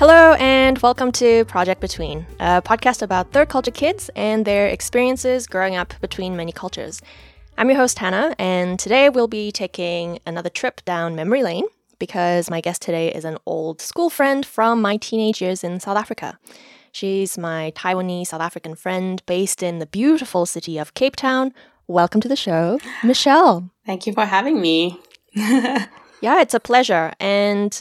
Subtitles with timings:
[0.00, 5.46] Hello, and welcome to Project Between, a podcast about third culture kids and their experiences
[5.46, 7.02] growing up between many cultures.
[7.58, 11.66] I'm your host, Hana, and today we'll be taking another trip down memory lane
[11.98, 15.98] because my guest today is an old school friend from my teenage years in South
[15.98, 16.38] Africa.
[16.92, 21.52] She's my Taiwanese South African friend based in the beautiful city of Cape Town.
[21.88, 23.68] Welcome to the show, Michelle.
[23.84, 24.98] Thank you for having me.
[25.34, 27.12] yeah, it's a pleasure.
[27.20, 27.78] And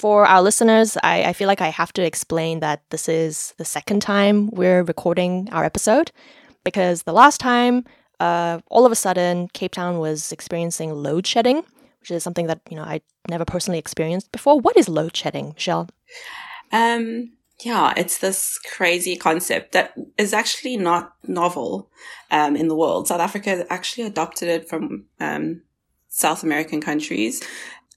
[0.00, 3.66] for our listeners, I, I feel like I have to explain that this is the
[3.66, 6.10] second time we're recording our episode
[6.64, 7.84] because the last time,
[8.18, 11.56] uh, all of a sudden, Cape Town was experiencing load shedding,
[12.00, 14.58] which is something that you know I never personally experienced before.
[14.58, 15.90] What is load shedding, Michelle?
[16.72, 21.90] Um, yeah, it's this crazy concept that is actually not novel
[22.30, 23.08] um, in the world.
[23.08, 25.60] South Africa actually adopted it from um,
[26.08, 27.42] South American countries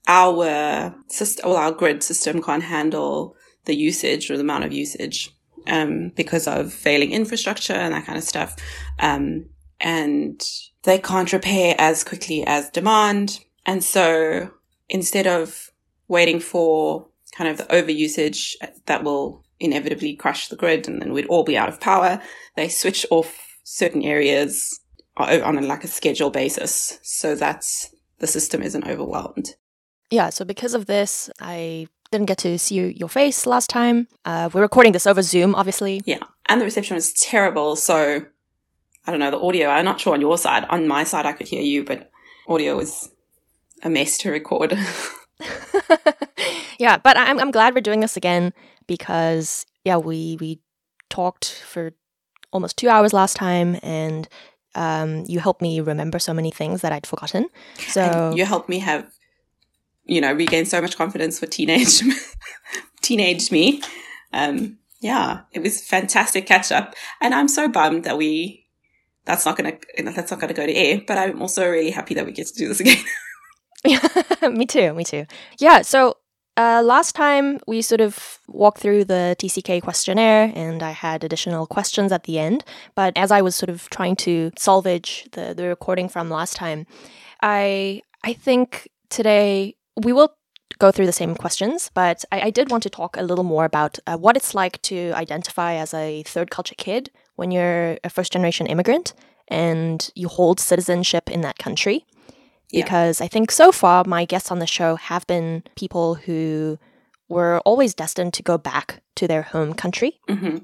[0.07, 5.32] our system, well, our grid system can't handle the usage or the amount of usage
[5.68, 8.55] um, because of failing infrastructure and that kind of stuff.
[8.99, 10.41] Um, and
[10.84, 13.40] they can't repair as quickly as demand.
[13.65, 14.51] And so
[14.90, 15.71] instead of
[16.07, 21.27] waiting for kind of the overusage that will inevitably crush the grid and then we'd
[21.27, 22.21] all be out of power,
[22.55, 24.79] they switch off certain areas
[25.15, 27.65] on a, like a schedule basis so that
[28.20, 29.55] the system isn't overwhelmed
[30.09, 34.07] yeah, so because of this, I didn't get to see your face last time.
[34.26, 36.01] Uh, we're recording this over Zoom, obviously.
[36.05, 37.76] Yeah, and the reception was terrible.
[37.76, 38.26] So
[39.05, 39.70] I don't know the audio.
[39.70, 40.65] I'm not sure on your side.
[40.70, 42.12] On my side, I could hear you, but
[42.48, 43.10] audio was
[43.82, 44.77] a mess to record.
[46.79, 48.54] yeah, but I'm I'm glad we're doing this again
[48.88, 50.60] because yeah, we we
[51.10, 51.93] talked for
[52.51, 54.27] almost two hours last time, and
[54.76, 57.49] um, you helped me remember so many things that I'd forgotten.
[57.88, 59.12] So and you helped me have
[60.05, 62.01] you know, regain so much confidence for teenage,
[63.01, 63.82] teenage me.
[64.31, 66.95] Um, yeah, it was fantastic catch up.
[67.22, 68.67] And I'm so bummed that we,
[69.25, 71.91] that's not going to, that's not going to go to air, but I'm also really
[71.91, 73.03] happy that we get to do this again.
[73.85, 74.07] yeah,
[74.50, 74.94] me too.
[74.94, 75.25] Me too.
[75.59, 75.81] Yeah.
[75.81, 76.17] So,
[76.55, 81.66] uh, last time we sort of walked through the TCK questionnaire and I had additional
[81.66, 82.63] questions at the end.
[82.94, 86.85] But as I was sort of trying to salvage the, the recording from last time,
[87.41, 90.35] I, I think today we will
[90.79, 93.65] go through the same questions, but I, I did want to talk a little more
[93.65, 98.09] about uh, what it's like to identify as a third culture kid when you're a
[98.09, 99.13] first generation immigrant
[99.47, 102.05] and you hold citizenship in that country.
[102.71, 102.83] Yeah.
[102.83, 106.79] Because I think so far my guests on the show have been people who
[107.29, 110.19] were always destined to go back to their home country.
[110.29, 110.57] Mm-hmm.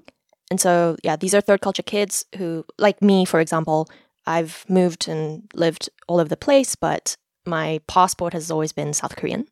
[0.50, 3.88] And so, yeah, these are third culture kids who, like me, for example,
[4.25, 9.16] I've moved and lived all over the place, but my passport has always been South
[9.16, 9.48] Korean.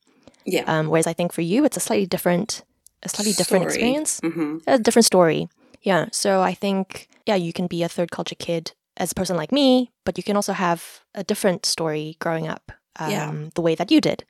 [0.45, 0.63] Yeah.
[0.65, 2.63] Um, whereas I think for you, it's a slightly different,
[3.03, 3.43] a slightly story.
[3.43, 4.57] different experience, mm-hmm.
[4.67, 5.49] a different story.
[5.81, 6.07] Yeah.
[6.11, 9.51] So I think, yeah, you can be a third culture kid as a person like
[9.51, 13.33] me, but you can also have a different story growing up um, yeah.
[13.55, 14.23] the way that you did.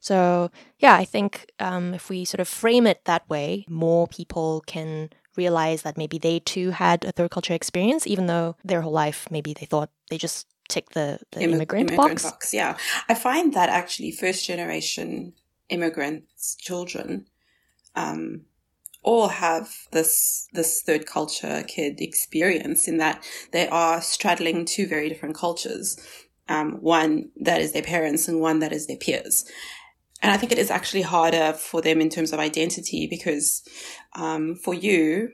[0.00, 4.62] So yeah, I think um, if we sort of frame it that way, more people
[4.66, 8.92] can realize that maybe they too had a third culture experience, even though their whole
[8.92, 12.22] life maybe they thought they just tick the, the immigrant, immigrant box.
[12.22, 12.54] box.
[12.54, 12.76] Yeah.
[13.08, 15.34] I find that actually first generation
[15.68, 17.26] immigrants, children,
[17.94, 18.42] um,
[19.02, 25.08] all have this this third culture kid experience in that they are straddling two very
[25.08, 25.98] different cultures.
[26.48, 29.44] Um, one that is their parents and one that is their peers.
[30.22, 33.62] And I think it is actually harder for them in terms of identity because
[34.14, 35.32] um, for you,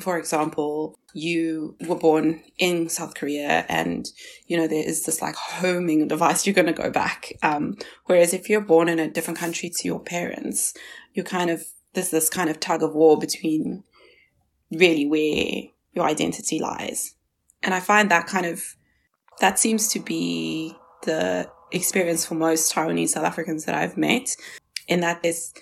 [0.00, 4.08] for example, you were born in South Korea and,
[4.46, 7.32] you know, there is this like homing device, you're going to go back.
[7.42, 7.76] Um,
[8.06, 10.74] whereas if you're born in a different country to your parents,
[11.14, 11.64] you're kind of,
[11.94, 13.84] there's this kind of tug of war between
[14.70, 17.14] really where your identity lies.
[17.62, 18.76] And I find that kind of,
[19.40, 24.36] that seems to be the experience for most Taiwanese South Africans that I've met
[24.86, 25.52] in that there's,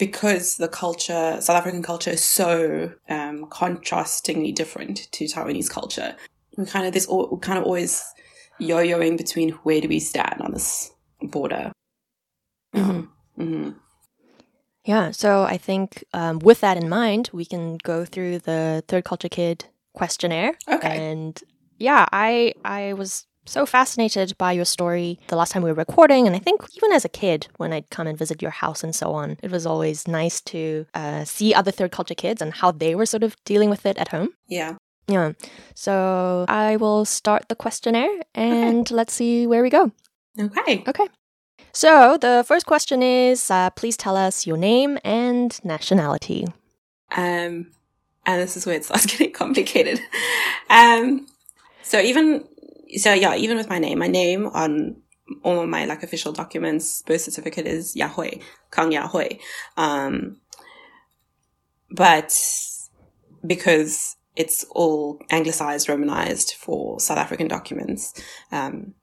[0.00, 6.16] because the culture, South African culture, is so um, contrastingly different to Taiwanese culture.
[6.56, 8.02] We kind of this all, kind of always
[8.58, 10.90] yo-yoing between where do we stand on this
[11.22, 11.70] border.
[12.74, 13.42] Mm-hmm.
[13.42, 13.70] Mm-hmm.
[14.84, 19.04] Yeah, so I think um, with that in mind, we can go through the third
[19.04, 20.56] culture kid questionnaire.
[20.66, 21.10] Okay.
[21.10, 21.38] And
[21.78, 26.26] yeah, I I was so fascinated by your story the last time we were recording,
[26.26, 28.94] and I think even as a kid, when I'd come and visit your house and
[28.94, 32.70] so on, it was always nice to uh, see other third culture kids and how
[32.70, 34.30] they were sort of dealing with it at home.
[34.48, 34.76] Yeah.
[35.08, 35.32] Yeah.
[35.74, 38.94] So I will start the questionnaire and okay.
[38.94, 39.90] let's see where we go.
[40.38, 40.84] Okay.
[40.86, 41.08] Okay.
[41.72, 46.46] So the first question is uh, please tell us your name and nationality.
[47.16, 47.72] Um,
[48.26, 50.00] and this is where it starts getting complicated.
[50.68, 51.26] Um,
[51.82, 52.44] so even,
[52.96, 54.96] so yeah, even with my name, my name on
[55.42, 59.40] all of my like official documents, birth certificate is Yahui, Kang Yahui.
[59.76, 60.40] Um,
[61.90, 62.32] but
[63.46, 68.14] because it's all anglicized, romanized for South African documents,
[68.52, 68.94] um,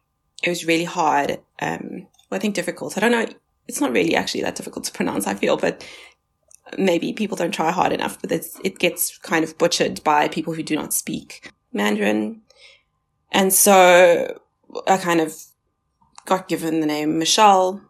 [0.43, 1.39] it was really hard.
[1.61, 2.97] Um, well, I think difficult.
[2.97, 3.25] I don't know.
[3.67, 5.85] It's not really actually that difficult to pronounce, I feel, but
[6.77, 10.63] maybe people don't try hard enough, but it gets kind of butchered by people who
[10.63, 12.41] do not speak Mandarin.
[13.31, 14.39] And so
[14.87, 15.35] I kind of
[16.25, 17.81] got given the name Michelle,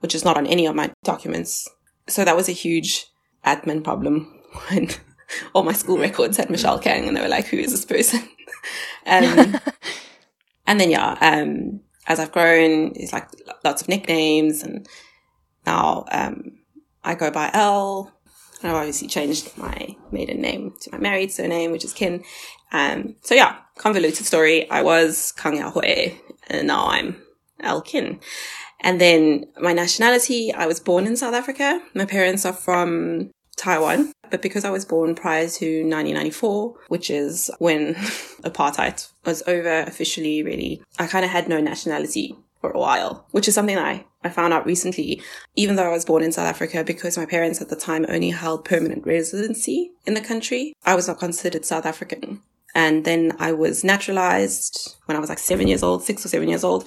[0.00, 1.68] which is not on any of my documents.
[2.08, 3.06] So that was a huge
[3.44, 4.90] admin problem when
[5.54, 8.20] all my school records had Michelle Kang and they were like, who is this person?
[9.06, 9.58] um,
[10.66, 13.28] and then, yeah, um, as I've grown, it's like
[13.64, 14.86] lots of nicknames and
[15.66, 16.58] now, um,
[17.06, 18.12] I go by Elle.
[18.62, 22.24] I've obviously changed my maiden name to my married surname, which is Kin.
[22.72, 24.68] Um, so yeah, convoluted story.
[24.70, 26.12] I was Kang Yao Hui
[26.48, 27.22] and now I'm
[27.60, 28.20] Elle Kin.
[28.80, 31.80] And then my nationality, I was born in South Africa.
[31.94, 37.50] My parents are from Taiwan, but because I was born prior to 1994, which is
[37.58, 37.94] when
[38.42, 43.48] apartheid was over officially, really, I kind of had no nationality for a while, which
[43.48, 45.22] is something I, I found out recently,
[45.54, 48.30] even though I was born in South Africa, because my parents at the time only
[48.30, 52.42] held permanent residency in the country, I was not considered South African.
[52.76, 56.46] And then I was naturalized when I was like seven years old, six or seven
[56.46, 56.86] years old.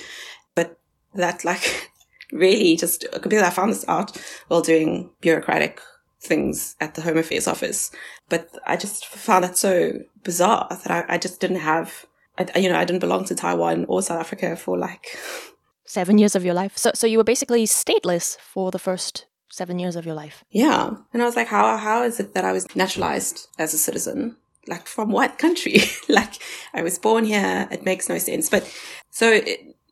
[0.54, 0.80] But
[1.16, 1.90] that like
[2.32, 4.16] really just because I found this out
[4.50, 5.82] while doing bureaucratic
[6.22, 7.90] things at the Home Affairs office.
[8.30, 9.94] But I just found that so
[10.24, 12.06] bizarre that I, I just didn't have,
[12.38, 15.18] I, you know, I didn't belong to Taiwan or South Africa for like
[15.86, 16.78] seven years of your life.
[16.78, 20.44] So, so you were basically stateless for the first seven years of your life.
[20.52, 23.80] Yeah, and I was like, how how is it that I was naturalized as a
[23.80, 24.38] citizen?
[24.68, 25.82] Like from what country?
[26.10, 26.34] like
[26.74, 27.68] I was born here.
[27.72, 28.50] It makes no sense.
[28.50, 28.72] But
[29.10, 29.40] so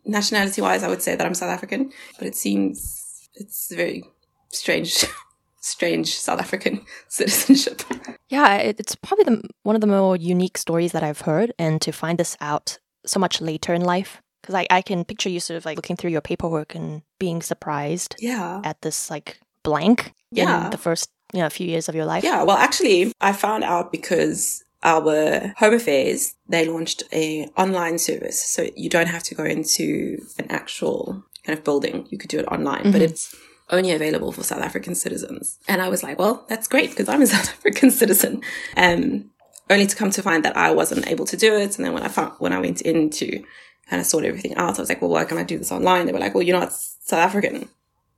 [0.06, 1.92] nationality wise, I would say that I'm South African.
[2.18, 4.04] But it seems it's very
[4.52, 5.06] strange
[5.60, 7.82] strange South African citizenship.
[8.30, 11.92] Yeah, it's probably the, one of the more unique stories that I've heard, and to
[11.92, 14.22] find this out so much later in life.
[14.42, 17.42] Because I, I can picture you sort of like looking through your paperwork and being
[17.42, 18.62] surprised yeah.
[18.64, 20.66] at this like blank yeah.
[20.66, 22.24] in the first you know, few years of your life.
[22.24, 28.42] Yeah, well, actually, I found out because our Home Affairs they launched a online service,
[28.42, 32.08] so you don't have to go into an actual kind of building.
[32.10, 32.92] You could do it online, mm-hmm.
[32.92, 33.36] but it's
[33.70, 35.60] only available for South African citizens.
[35.68, 38.42] And I was like, well, that's great because I'm a South African citizen.
[38.76, 39.32] Um,
[39.70, 41.78] only to come to find that I wasn't able to do it.
[41.78, 43.44] And then when I found, when I went in to
[43.90, 46.06] kind of sort everything out, I was like, well, why can I do this online?
[46.06, 47.68] They were like, well, you're not South African.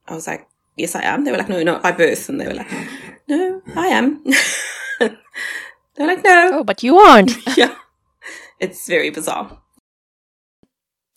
[0.07, 0.47] I was like,
[0.79, 1.23] yes, I am.
[1.23, 2.29] They were like, no, not by birth.
[2.29, 2.71] And they were like,
[3.27, 4.23] no, I am.
[4.99, 6.49] They're like, no.
[6.53, 7.35] Oh, but you aren't.
[7.57, 7.75] yeah.
[8.59, 9.61] It's very bizarre.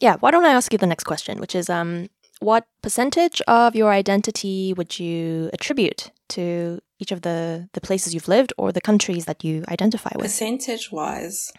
[0.01, 0.17] Yeah.
[0.21, 2.09] Why don't I ask you the next question, which is, um,
[2.41, 8.27] what percentage of your identity would you attribute to each of the, the places you've
[8.27, 10.25] lived or the countries that you identify with?
[10.25, 11.53] Percentage wise,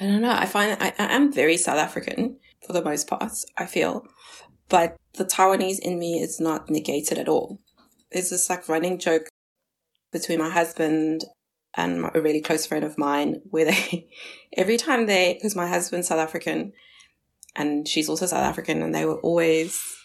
[0.00, 0.32] I don't know.
[0.32, 4.06] I find I, I am very South African for the most part, I feel.
[4.68, 7.60] But the Taiwanese in me is not negated at all.
[8.12, 9.28] There's this like running joke
[10.12, 11.24] between my husband
[11.76, 14.08] and a really close friend of mine where they,
[14.56, 16.72] every time they, because my husband's South African
[17.56, 19.96] and she's also South African and they were always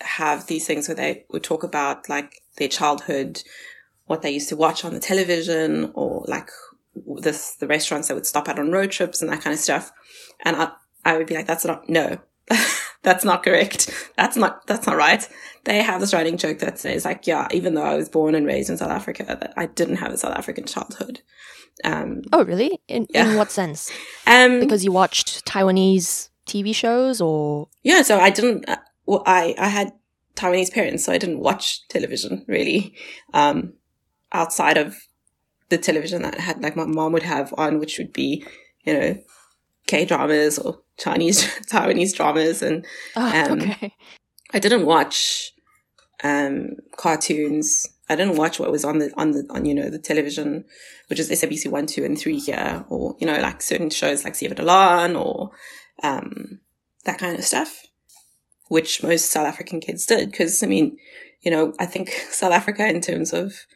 [0.00, 3.42] have these things where they would talk about like their childhood,
[4.06, 6.50] what they used to watch on the television, or like
[7.16, 9.92] this the restaurants they would stop at on road trips and that kind of stuff.
[10.44, 10.72] And I
[11.04, 12.18] I would be like, that's not no.
[13.06, 14.10] that's not correct.
[14.16, 15.26] That's not that's not right.
[15.62, 18.44] They have this running joke that says like, yeah, even though I was born and
[18.44, 21.20] raised in South Africa, that I didn't have a South African childhood.
[21.84, 22.80] Um, oh, really?
[22.88, 23.30] In, yeah.
[23.30, 23.92] in what sense?
[24.26, 28.02] Um, because you watched Taiwanese TV shows, or yeah.
[28.02, 28.68] So I didn't.
[28.68, 29.92] Uh, well, I, I had
[30.34, 32.96] Taiwanese parents, so I didn't watch television really,
[33.32, 33.74] um,
[34.32, 34.96] outside of
[35.68, 38.44] the television that I had like my mom would have on, which would be,
[38.82, 39.18] you know,
[39.86, 42.84] K dramas or Chinese Taiwanese dramas, and
[43.16, 43.94] oh, um, okay.
[44.52, 45.52] I didn't watch
[46.22, 47.88] um, cartoons.
[48.08, 50.64] I didn't watch what was on the on the on you know the television,
[51.08, 54.34] which is SABC one, two, and three here, or you know like certain shows like
[54.34, 55.50] 7de Laan or
[56.02, 56.60] um,
[57.04, 57.86] that kind of stuff
[58.68, 60.30] which most South African kids did.
[60.30, 60.96] Because I mean,
[61.40, 63.66] you know, I think South Africa in terms of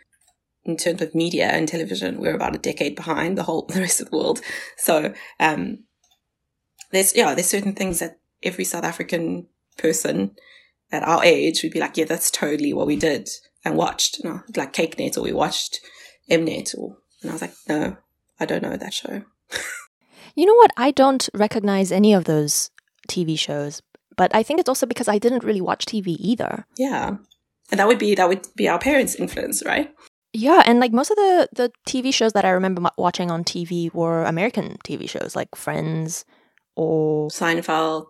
[0.65, 4.01] in terms of media and television, we're about a decade behind the whole the rest
[4.01, 4.41] of the world.
[4.77, 5.85] So um,
[6.91, 10.33] there's yeah, there's certain things that every South African person
[10.93, 13.29] at our age, we'd be like, yeah, that's totally what we did
[13.65, 14.19] and watched.
[14.19, 15.81] You know, like Cake Net or we watched
[16.29, 17.97] Mnet or, and I was like, no,
[18.39, 19.23] I don't know that show.
[20.37, 20.71] You know what?
[20.77, 22.71] I don't recognize any of those
[23.09, 23.83] TV shows,
[24.17, 26.67] but I think it's also because I didn't really watch TV either.
[26.79, 27.17] Yeah.
[27.71, 29.93] And that would be, that would be our parents' influence, right?
[30.33, 33.93] Yeah, and like most of the the TV shows that I remember watching on TV
[33.93, 36.25] were American TV shows like Friends
[36.77, 38.07] or Seinfeld.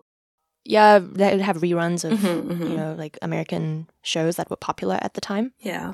[0.63, 2.69] yeah, they would have reruns of Mhm, mhm.
[2.69, 5.53] you know like American shows that were popular at the time.
[5.59, 5.93] Yeah.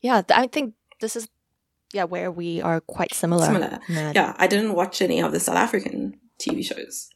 [0.00, 1.28] Yeah, I think this is
[1.92, 3.46] yeah where we are quite similar.
[3.46, 3.78] Similar.
[3.88, 4.34] that- Yeah.
[4.38, 7.10] I didn't watch any of the South African TV shows.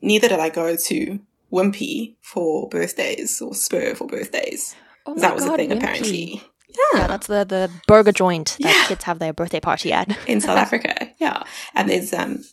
[0.00, 1.18] Neither did I go to
[1.52, 4.74] Wimpy for birthdays or Spur for birthdays.
[5.06, 5.76] Oh that was God, a thing, Wimpy.
[5.76, 6.42] apparently.
[6.94, 8.86] Yeah, that's the the burger joint that Yeah.
[8.88, 10.08] kids have their birthday party at.
[10.26, 11.10] in South Africa.
[11.18, 11.42] Yeah.
[11.74, 12.44] And there's um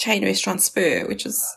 [0.00, 1.56] chain restaurant Spur, which is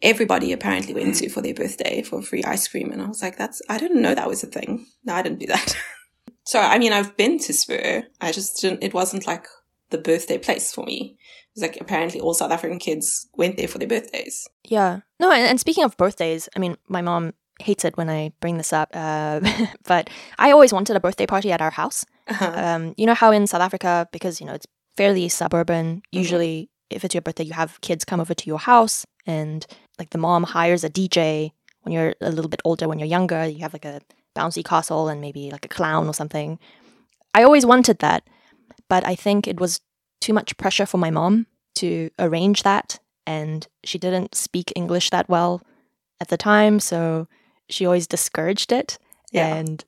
[0.00, 2.90] everybody apparently went to for their birthday for free ice cream.
[2.90, 4.86] And I was like, that's I didn't know that was a thing.
[5.04, 5.76] No, I didn't do that.
[6.44, 8.04] so I mean I've been to Spur.
[8.20, 9.46] I just didn't it wasn't like
[9.90, 11.18] the birthday place for me.
[11.18, 14.48] It was like apparently all South African kids went there for their birthdays.
[14.64, 15.00] Yeah.
[15.18, 18.56] No, and, and speaking of birthdays, I mean, my mom hates it when I bring
[18.56, 19.40] this up, uh,
[19.84, 22.06] but I always wanted a birthday party at our house.
[22.28, 22.52] Uh-huh.
[22.54, 24.66] Um, you know how in South Africa, because you know it's
[24.96, 29.06] fairly suburban, usually if it's your birthday, you have kids come over to your house,
[29.26, 29.66] and
[29.98, 32.88] like the mom hires a DJ when you're a little bit older.
[32.88, 34.00] When you're younger, you have like a
[34.36, 36.58] bouncy castle and maybe like a clown or something.
[37.34, 38.24] I always wanted that,
[38.88, 39.80] but I think it was
[40.20, 45.28] too much pressure for my mom to arrange that, and she didn't speak English that
[45.28, 45.62] well
[46.20, 47.26] at the time, so
[47.68, 48.98] she always discouraged it.
[49.32, 49.54] Yeah.
[49.54, 49.84] And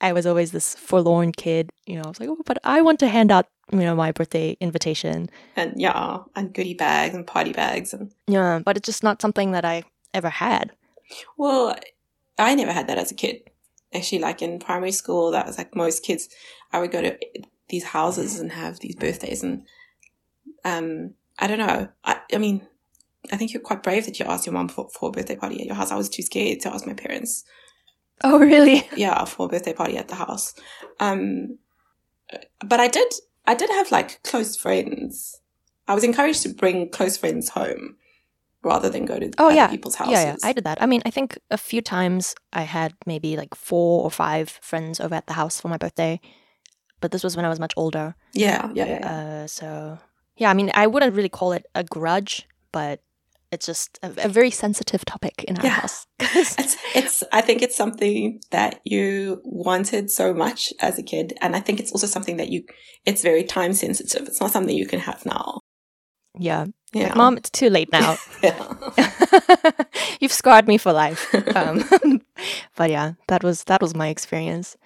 [0.00, 2.02] I was always this forlorn kid, you know.
[2.04, 5.28] I was like, oh, but I want to hand out, you know, my birthday invitation.
[5.56, 9.52] And yeah, and goodie bags and party bags and Yeah, but it's just not something
[9.52, 10.72] that I ever had.
[11.36, 11.76] Well,
[12.38, 13.50] I never had that as a kid.
[13.94, 16.28] Actually, like in primary school, that was like most kids.
[16.72, 17.18] I would go to
[17.68, 19.64] these houses and have these birthdays, and
[20.64, 21.88] um, I don't know.
[22.04, 22.66] I, I mean,
[23.32, 25.60] I think you're quite brave that you asked your mom for, for a birthday party
[25.60, 25.90] at your house.
[25.90, 27.44] I was too scared to ask my parents.
[28.24, 28.88] Oh, really?
[28.96, 30.54] Yeah, for a birthday party at the house.
[31.00, 31.58] Um,
[32.64, 33.12] but I did.
[33.46, 35.40] I did have like close friends.
[35.88, 37.96] I was encouraged to bring close friends home
[38.62, 39.68] rather than go to Oh, other yeah.
[39.68, 40.12] people's houses.
[40.12, 40.82] Yeah, yeah, I did that.
[40.82, 44.98] I mean, I think a few times I had maybe like four or five friends
[44.98, 46.20] over at the house for my birthday,
[47.00, 48.16] but this was when I was much older.
[48.32, 48.98] yeah, yeah, yeah.
[49.00, 49.10] yeah.
[49.42, 49.98] Uh, so
[50.36, 53.00] yeah, I mean, I wouldn't really call it a grudge, but
[53.52, 55.80] it's just a, a very sensitive topic in our Yeah.
[55.80, 56.06] house.
[56.20, 61.54] it's it's I think it's something that you wanted so much as a kid and
[61.56, 62.64] I think it's also something that you
[63.04, 64.26] it's very time sensitive.
[64.28, 65.60] It's not something you can have now.
[66.38, 67.04] yeah, Yeah.
[67.08, 68.16] Like, mom, it's too late now.
[70.20, 71.34] You've scarred me for life.
[71.56, 71.84] Um,
[72.76, 74.76] but yeah, that was that was my experience.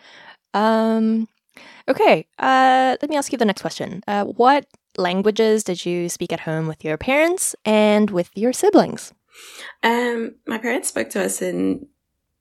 [0.55, 1.29] Um,
[1.88, 4.02] okay, uh, let me ask you the next question.
[4.07, 4.67] Uh, what
[4.97, 9.13] languages did you speak at home with your parents and with your siblings?
[9.83, 11.87] Um my parents spoke to us in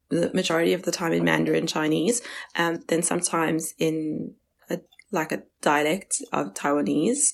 [0.10, 2.22] the majority of the time in Mandarin Chinese,
[2.56, 4.34] and then sometimes in
[4.70, 4.79] a,
[5.12, 7.34] like a dialect of Taiwanese.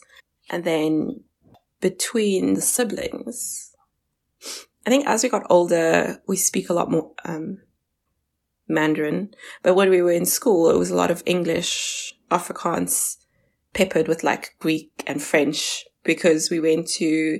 [0.49, 1.23] And then
[1.81, 3.73] between the siblings,
[4.85, 7.59] I think as we got older, we speak a lot more um,
[8.67, 9.33] Mandarin.
[9.63, 13.17] But when we were in school, it was a lot of English, Afrikaans,
[13.75, 17.39] peppered with like Greek and French because we went to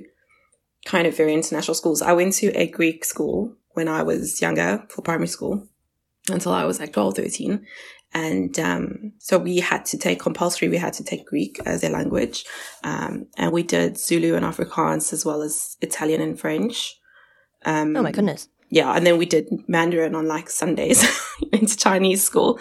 [0.84, 2.00] kind of very international schools.
[2.02, 5.66] I went to a Greek school when I was younger for primary school
[6.30, 7.66] until I was like 12, 13.
[8.14, 11.88] And um, so we had to take compulsory, we had to take Greek as a
[11.88, 12.44] language.
[12.84, 16.98] Um, and we did Zulu and Afrikaans as well as Italian and French.
[17.64, 18.48] Um, Oh my goodness.
[18.70, 21.04] yeah, and then we did Mandarin on like Sundays
[21.52, 22.58] into Chinese school.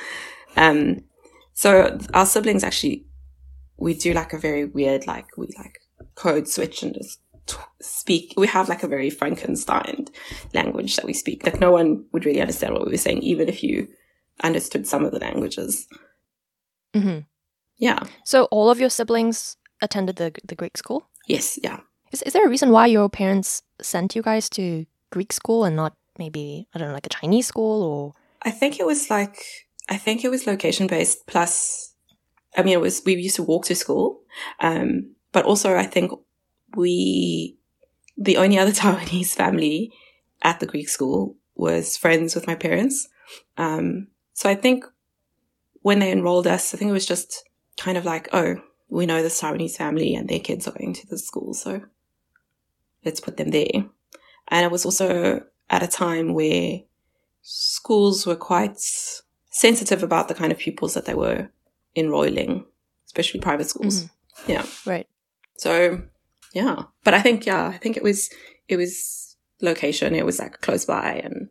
[0.58, 1.02] Um,
[1.54, 3.06] so our siblings actually,
[3.78, 5.80] we do like a very weird, like we like
[6.16, 8.34] code switch and just t- speak.
[8.38, 10.08] We have like a very Frankenstein
[10.54, 11.46] language that we speak.
[11.46, 13.88] Like no one would really understand what we were saying, even if you
[14.44, 15.88] understood some of the languages.
[16.94, 17.20] hmm
[17.78, 18.00] Yeah.
[18.24, 21.10] So all of your siblings attended the the Greek school.
[21.28, 21.60] Yes.
[21.64, 21.80] Yeah.
[22.12, 25.76] Is is there a reason why your parents sent you guys to Greek school and
[25.76, 28.14] not maybe I don't know like a Chinese school or?
[28.42, 29.38] I think it was like
[29.90, 31.28] I think it was location based.
[31.28, 31.95] Plus,
[32.56, 34.22] I mean, it was we used to walk to school,
[34.60, 36.12] um, but also I think
[36.76, 37.58] we
[38.18, 39.92] the only other Taiwanese family
[40.42, 43.08] at the Greek school was friends with my parents.
[43.58, 44.86] Um, so I think
[45.82, 47.48] when they enrolled us, I think it was just
[47.78, 48.56] kind of like, oh,
[48.90, 51.82] we know this Taiwanese family and their kids are going to the school, so
[53.04, 53.86] let's put them there.
[54.48, 56.82] And it was also at a time where
[57.42, 58.78] schools were quite
[59.50, 61.50] sensitive about the kind of pupils that they were
[61.96, 62.66] enrolling,
[63.08, 64.04] especially private schools.
[64.04, 64.52] Mm-hmm.
[64.52, 64.66] Yeah.
[64.86, 65.08] Right.
[65.58, 66.02] So
[66.54, 68.30] yeah, but I think yeah, I think it was
[68.68, 70.16] it was location.
[70.16, 71.50] It was like close by, and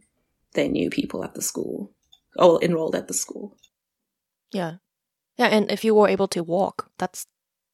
[0.52, 1.92] they knew people at the school,
[2.36, 3.56] or enrolled at the school.
[4.52, 4.76] Yeah.
[5.36, 7.26] Yeah, and if you were able to walk, that's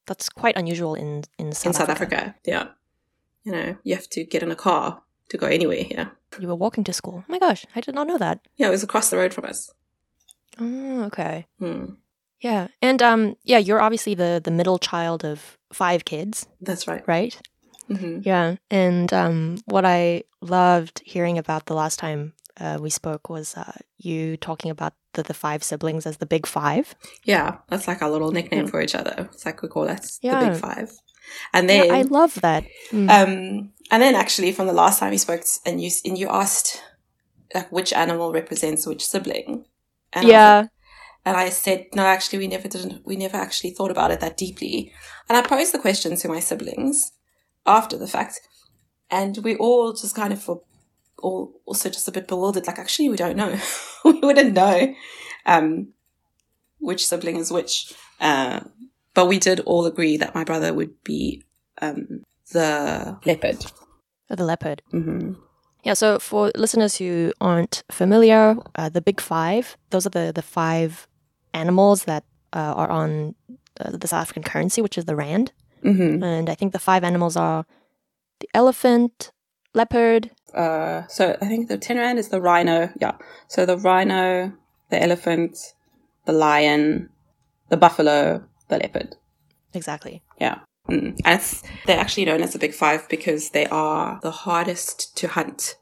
[0.07, 2.17] that's quite unusual in in South in South Africa.
[2.17, 2.35] Africa.
[2.45, 2.69] Yeah,
[3.45, 6.13] you know, you have to get in a car to go anywhere here.
[6.39, 7.23] You were walking to school.
[7.23, 8.41] Oh my gosh, I did not know that.
[8.57, 9.71] Yeah, it was across the road from us.
[10.59, 11.47] Oh, okay.
[11.59, 11.85] Hmm.
[12.41, 17.03] Yeah, and um, yeah, you're obviously the the middle child of five kids, That's right.
[17.07, 17.41] right?
[17.89, 23.29] hmm Yeah, and um, what I loved hearing about the last time uh, we spoke
[23.29, 26.95] was uh, you talking about the, the five siblings as the big five.
[27.25, 28.71] Yeah, that's like our little nickname Mm.
[28.71, 29.29] for each other.
[29.33, 30.39] It's like we call us Yeah.
[30.39, 30.91] the Big Five.
[31.53, 32.65] And then, yeah, I love that.
[32.91, 33.09] Mm.
[33.11, 36.81] um, and then actually from the last time we spoke, and you and you asked
[37.55, 39.67] like which animal represents which sibling.
[40.13, 40.67] And yeah,
[41.25, 43.05] and I said, no, actually, we never didn't.
[43.05, 44.93] We never actually thought about it that deeply.
[45.29, 47.13] And I posed the question to my siblings
[47.67, 48.41] after the fact,
[49.11, 50.61] and we all just kind of were
[51.19, 52.67] all also just a bit bewildered.
[52.67, 53.59] Like, actually, we don't know.
[54.05, 54.95] we wouldn't know
[55.47, 55.89] um,
[56.79, 57.93] which sibling is which.
[58.21, 58.61] Uh,
[59.15, 61.43] but we did all agree that my brother would be
[61.83, 62.23] um,
[62.53, 63.65] the leopard.
[64.29, 64.83] the leopard.
[64.91, 65.33] hmm
[65.83, 70.43] Yeah, so for listeners who aren't familiar, uh, the big five, those are the, the
[70.43, 71.09] five
[71.55, 73.35] animals that uh, are on
[73.81, 75.53] uh, the South African currency, which is the rand.
[75.83, 77.65] hmm And I think the five animals are
[78.41, 79.33] the elephant,
[79.75, 82.91] leopard, uh, so I think the ten rand is the rhino.
[83.01, 83.13] Yeah.
[83.49, 84.53] So the rhino,
[84.91, 85.75] the elephant,
[86.25, 87.09] the lion,
[87.69, 89.17] the buffalo, the leopard.
[89.75, 90.23] exactly.
[90.41, 90.59] Yeah.
[90.89, 91.21] Mm.
[91.25, 95.29] And it's, they're actually known as the big five because they are the hardest to
[95.29, 95.77] hunt.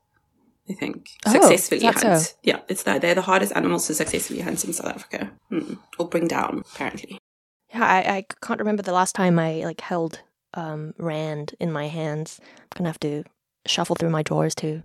[0.70, 1.98] I think Oh, successfully hunt.
[2.20, 2.34] so?
[2.42, 5.78] Yeah, it's that they're the hardest animals to successfully hunt in South Africa mm.
[5.98, 6.62] or bring down.
[6.74, 7.18] Apparently,
[7.72, 10.20] Yeah, I, I can't remember the last time I like held
[10.54, 12.40] um, rand in my hands.
[12.58, 13.24] I'm gonna have to
[13.66, 14.82] shuffle through my drawers to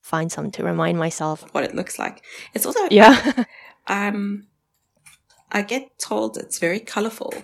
[0.00, 1.44] find some to remind myself.
[1.52, 2.22] what it looks like.
[2.54, 3.44] It's also Yeah.
[3.86, 4.46] Um,
[5.52, 7.34] I get told it's very colorful.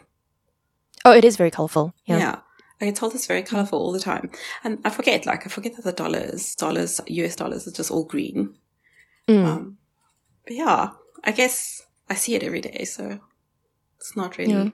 [1.04, 1.92] oh, it is very colorful.
[2.06, 2.18] Yeah.
[2.18, 2.36] Yeah.
[2.80, 4.30] I get told it's very colorful all the time.
[4.64, 8.04] And I forget, like, I forget that the dollars, dollars, US dollars are just all
[8.04, 8.54] green.
[9.28, 9.44] Mm.
[9.44, 9.78] Um,
[10.46, 10.90] but yeah,
[11.22, 13.20] I guess I see it every day, so
[13.96, 14.70] it's not really Yeah.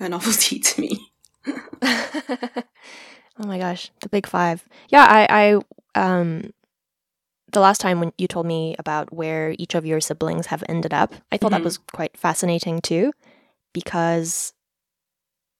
[0.00, 1.12] a novelty to me.
[1.82, 4.66] oh my gosh, the big five.
[4.88, 5.58] Yeah, I,
[5.94, 6.50] I, um,
[7.52, 10.92] the last time when you told me about where each of your siblings have ended
[10.92, 11.56] up, I thought Mhm.
[11.56, 13.12] that was quite fascinating too,
[13.72, 14.52] because,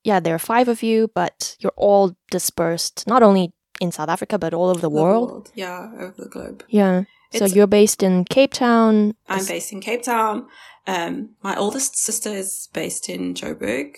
[0.04, 4.38] yeah, there are five of you, but you're all dispersed not only in South Africa
[4.38, 5.50] but all over the world.
[5.54, 6.64] Yeah, over the globe.
[6.68, 7.04] Yeah.
[7.32, 9.14] So you're based in Cape Town.
[9.28, 10.46] I'm based in Cape Town.
[10.86, 13.96] Um, my oldest sister is based in Joburg.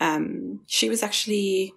[0.00, 1.72] Um, she was actually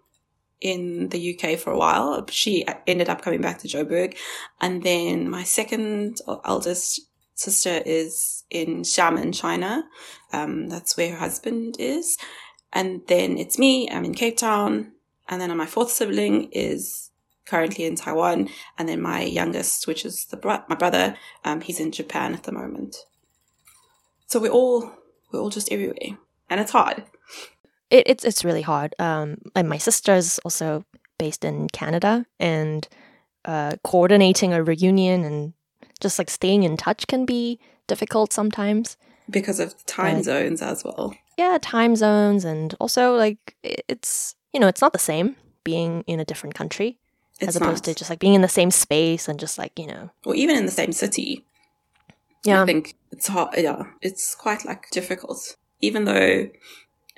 [0.59, 2.25] in the UK for a while.
[2.29, 4.17] She ended up coming back to Joburg.
[4.59, 7.01] And then my second eldest
[7.35, 9.83] sister is in Xiamen, China.
[10.33, 12.17] Um, that's where her husband is.
[12.73, 13.89] And then it's me.
[13.89, 14.93] I'm in Cape Town.
[15.27, 17.09] And then my fourth sibling is
[17.45, 18.49] currently in Taiwan.
[18.77, 22.43] And then my youngest, which is the bro- my brother, um, he's in Japan at
[22.43, 22.95] the moment.
[24.27, 24.91] So we're all
[25.31, 26.17] we're all just everywhere,
[26.49, 27.03] and it's hard.
[27.89, 28.95] it, it's it's really hard.
[28.99, 30.85] Um, and my sister's also
[31.17, 32.87] based in Canada, and
[33.45, 35.53] uh, coordinating a reunion and
[35.99, 38.95] just like staying in touch can be difficult sometimes.
[39.29, 40.23] because of time Right.
[40.25, 41.13] zones as well.
[41.37, 46.19] Yeah, time zones, and also like it's you know it's not the same being in
[46.19, 46.97] a different country
[47.39, 47.93] It's as opposed not.
[47.93, 50.55] to just like being in the same space and just like you know or even
[50.57, 51.45] in the same city.
[52.43, 53.53] yeah I think it's hard.
[53.57, 55.55] Yeah, it's quite like difficult.
[55.81, 56.49] Even though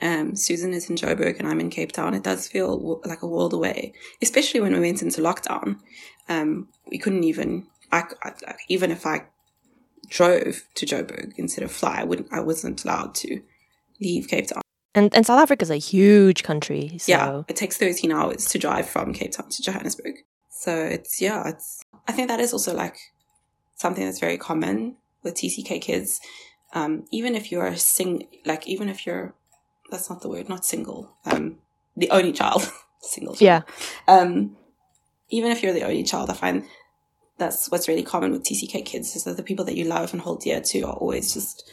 [0.02, 3.22] um, Susan is in Joburg and I'm in Cape Town, it does feel w- like
[3.22, 3.94] a world away.
[4.22, 5.80] Especially when we went into lockdown,
[6.30, 7.68] um, we couldn't even.
[7.92, 9.26] I, I even if I
[10.10, 12.28] drove to Joburg instead of fly, I wouldn't.
[12.32, 13.42] I wasn't allowed to
[14.04, 14.62] leave Cape Town.
[14.96, 16.98] and and South Africa's a huge country.
[17.00, 20.16] So Yeah, it takes 13 hours to drive from Cape Town to Johannesburg.
[20.50, 22.96] So it's, yeah, it's, I think that is also like
[23.76, 26.22] something that's very common with TCK kids.
[26.74, 29.34] Um, even if you're sing, like, even if you're,
[29.92, 31.58] that's not the word, not single, um,
[31.98, 33.36] the only child, single.
[33.36, 33.42] child.
[33.42, 33.62] yeah
[34.08, 34.56] Um,
[35.30, 36.64] even if you're the only child, I find
[37.38, 40.22] that's what's really common with TCK kids is that the people that you love and
[40.22, 41.70] hold dear to are always just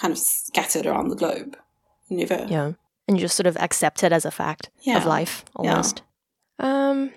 [0.00, 1.56] kind of scattered around the globe.
[2.10, 2.46] Never.
[2.48, 2.72] yeah,
[3.06, 4.96] and you just sort of accept it as a fact Yeah.
[4.98, 5.70] of life Yeah.
[5.74, 6.02] almost.
[6.58, 7.10] Um,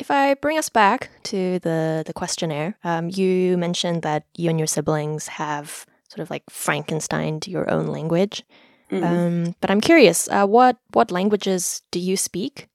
[0.00, 4.58] If I bring us back to the the questionnaire, um, you mentioned that you and
[4.60, 8.44] your siblings have sort of like Frankensteined your own language.
[8.90, 9.02] Mhm.
[9.02, 12.68] Um, but I'm curious, uh, what what languages do you speak,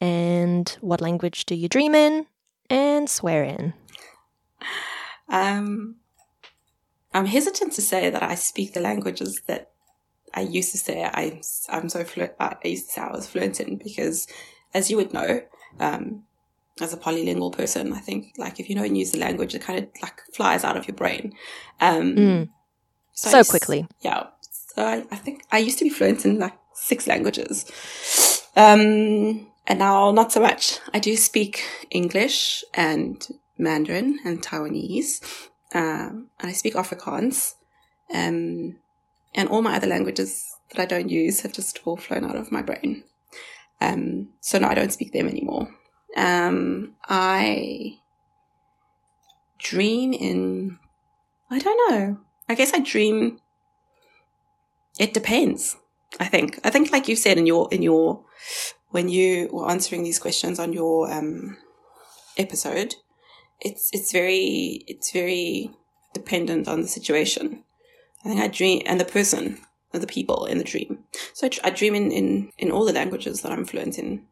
[0.00, 2.26] and what language do you dream in
[2.70, 3.74] and swear in?
[5.28, 5.96] Um,
[7.12, 9.69] I'm hesitant to say that I speak the languages that
[10.34, 12.32] I used to say I, I'm so fluent.
[12.38, 14.26] I used to say I was fluent in because,
[14.74, 15.42] as you would know,
[15.78, 16.24] um,
[16.80, 19.78] as a polylingual person, I think like if you don't use the language, it kind
[19.80, 21.32] of like flies out of your brain.
[21.80, 22.48] Um, Mm.
[22.48, 23.86] I So used- quickly.
[24.00, 24.28] Yeah.
[24.74, 27.66] So I, I think I used to be fluent in like six languages.
[28.56, 30.78] Um, and now not so much.
[30.94, 33.26] I do speak English and
[33.58, 35.20] Mandarin and Taiwanese.
[35.74, 37.54] Um, and I speak Afrikaans.
[38.12, 38.76] Um,
[39.34, 42.52] and all my other languages that I don't use have just all flown out of
[42.52, 43.04] my brain.
[43.80, 45.68] Um, so no, I don't speak them anymore.
[46.16, 47.98] Um, I
[49.58, 50.78] dream in,
[51.50, 52.18] I don't know.
[52.48, 53.40] I guess I dream
[55.00, 55.76] it depends
[56.20, 58.22] i think i think like you said in your in your
[58.90, 61.56] when you were answering these questions on your um
[62.36, 62.94] episode
[63.60, 65.70] it's it's very it's very
[66.12, 67.64] dependent on the situation
[68.24, 69.58] i think i dream and the person
[69.92, 72.92] and the people in the dream so i, I dream in, in in all the
[72.92, 74.26] languages that i'm fluent in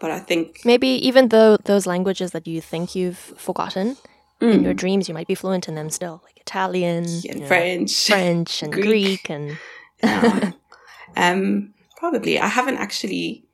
[0.00, 3.96] but i think Maybe even though those languages that you think you've forgotten
[4.40, 7.34] in Mm, your dreams, you might be fluent in them still, like Italian, and you
[7.36, 8.86] know, french French, and Greek.
[8.88, 9.56] Greek, and
[10.02, 10.52] Yeah.
[11.16, 12.40] um, probably.
[12.40, 13.44] I haven't actually,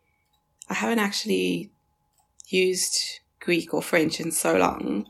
[0.70, 1.72] I haven't actually
[2.48, 5.06] used Greek or French in so long.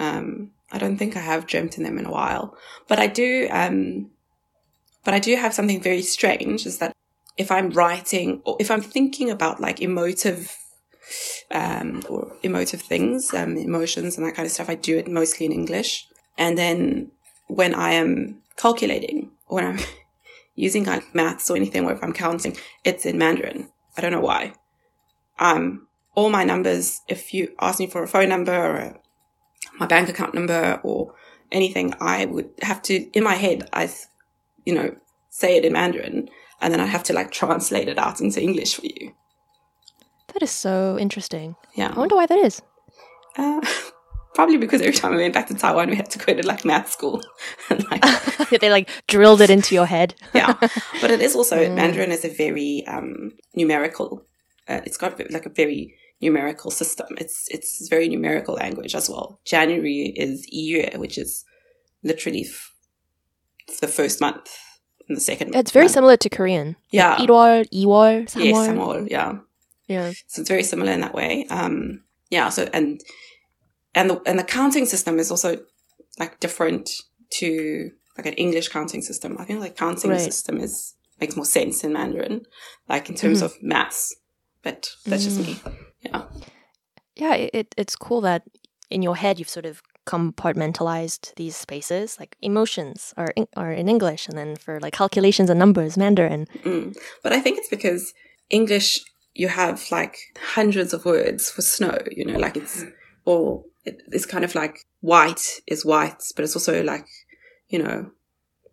[0.00, 2.56] Um, I don't think I have dreamt in them in a while,
[2.88, 3.46] but I do.
[3.50, 4.10] Um,
[5.04, 6.94] but I do have something very strange is that
[7.36, 10.56] if I'm writing or if I'm thinking about like emotive,
[11.50, 15.46] um, or emotive things, um, emotions and that kind of stuff, I do it mostly
[15.46, 16.06] in English.
[16.38, 17.10] And then
[17.48, 19.78] when I am calculating or when I'm
[20.54, 23.70] using like maths or anything, or if I'm counting, it's in Mandarin.
[23.96, 24.54] I don't know why.
[25.38, 29.00] Um, all my numbers, if you ask me for a phone number or a,
[29.78, 31.14] my bank account number or
[31.50, 33.90] anything, I would have to, in my head, I,
[34.64, 34.94] you know,
[35.30, 36.28] say it in Mandarin
[36.60, 39.12] and then I have to like translate it out into English for you.
[40.32, 41.56] that is so interesting.
[41.74, 41.92] Yeah.
[41.94, 42.62] I wonder why that is.
[43.36, 43.60] Uh,
[44.34, 46.64] probably because every time I went back to Taiwan, we had to go to like
[46.64, 47.22] math school.
[47.70, 48.02] and like,
[48.60, 50.14] they like drilled it into your head.
[50.34, 50.54] yeah.
[51.00, 51.74] But it is also, Mm.
[51.74, 54.24] Mandarin is a very um, numerical,
[54.68, 57.07] uh, it's got like a very numerical system.
[57.17, 59.39] It's, it's a very numerical language as well.
[59.45, 61.45] January is Iyue, which is
[62.03, 62.73] literally f-
[63.81, 64.49] the first month
[65.07, 65.93] and the second It's very month.
[65.93, 66.75] similar to Korean.
[66.91, 67.17] Yeah.
[67.17, 68.43] 1월, 2월, 3월.
[68.45, 69.33] Yes, Samol, yeah.
[69.87, 70.11] Yeah.
[70.27, 71.45] So it's very similar in that way.
[71.49, 72.49] Um, yeah.
[72.49, 72.99] So and
[73.95, 75.59] and the and the counting system is also
[76.19, 76.89] like different
[77.39, 79.37] to like an English counting system.
[79.39, 80.19] I think like counting Right.
[80.19, 82.41] system is makes more sense in Mandarin,
[82.89, 83.45] like in terms Mhm.
[83.45, 84.13] of maths.
[84.61, 85.55] But that's just me.
[86.02, 86.22] Yeah.
[87.16, 88.42] Yeah, it, it, it's cool that
[88.90, 92.18] in your head you've sort of compartmentalized these spaces.
[92.18, 96.46] Like emotions are in, are in English, and then for like calculations and numbers, Mandarin.
[96.64, 96.96] Mm.
[97.22, 98.12] But I think it's because
[98.50, 99.00] English,
[99.34, 100.16] you have like
[100.54, 102.84] hundreds of words for snow, you know, like it's,
[103.24, 107.06] all it, it's kind of like white is white, but it's also like,
[107.68, 108.10] you know,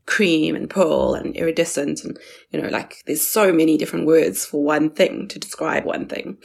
[0.06, 2.04] cream and pearl and iridescent.
[2.04, 2.18] And,
[2.50, 6.38] you know, like there's so many different words for one thing to describe one thing.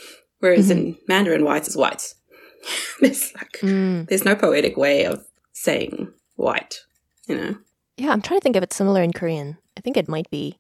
[0.45, 2.13] Whereas in Mandarin, white is white.
[3.01, 4.07] there's like, Mm.
[4.09, 6.81] there's no poetic way of saying white,
[7.27, 7.57] you know?
[7.97, 9.57] Yeah, I'm trying to think if it's similar in Korean.
[9.79, 10.59] I think it might be.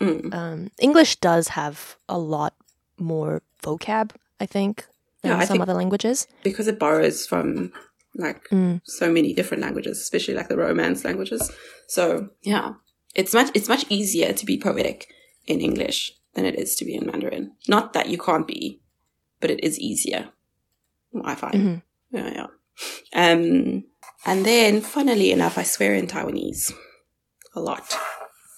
[0.00, 0.32] Mm.
[0.32, 2.54] Um, English does have a lot
[2.98, 4.86] more vocab, I think,
[5.20, 6.26] than Yeah, I some think- other languages.
[6.42, 7.72] Because it borrows from
[8.14, 8.80] like Mm.
[8.84, 11.50] so many different languages, especially like the Romance languages.
[11.88, 12.68] So yeah,
[13.14, 15.08] it's much it's much easier to be poetic
[15.46, 17.52] in English than it is to be in Mandarin.
[17.68, 18.80] Not that you can't be,
[19.40, 20.30] but it is easier.
[21.24, 21.54] I find.
[21.54, 21.82] Mhm.
[22.10, 22.46] Yeah, yeah.
[23.12, 23.84] Um,
[24.24, 26.72] and then, funnily enough, I swear in Taiwanese
[27.54, 27.94] a lot.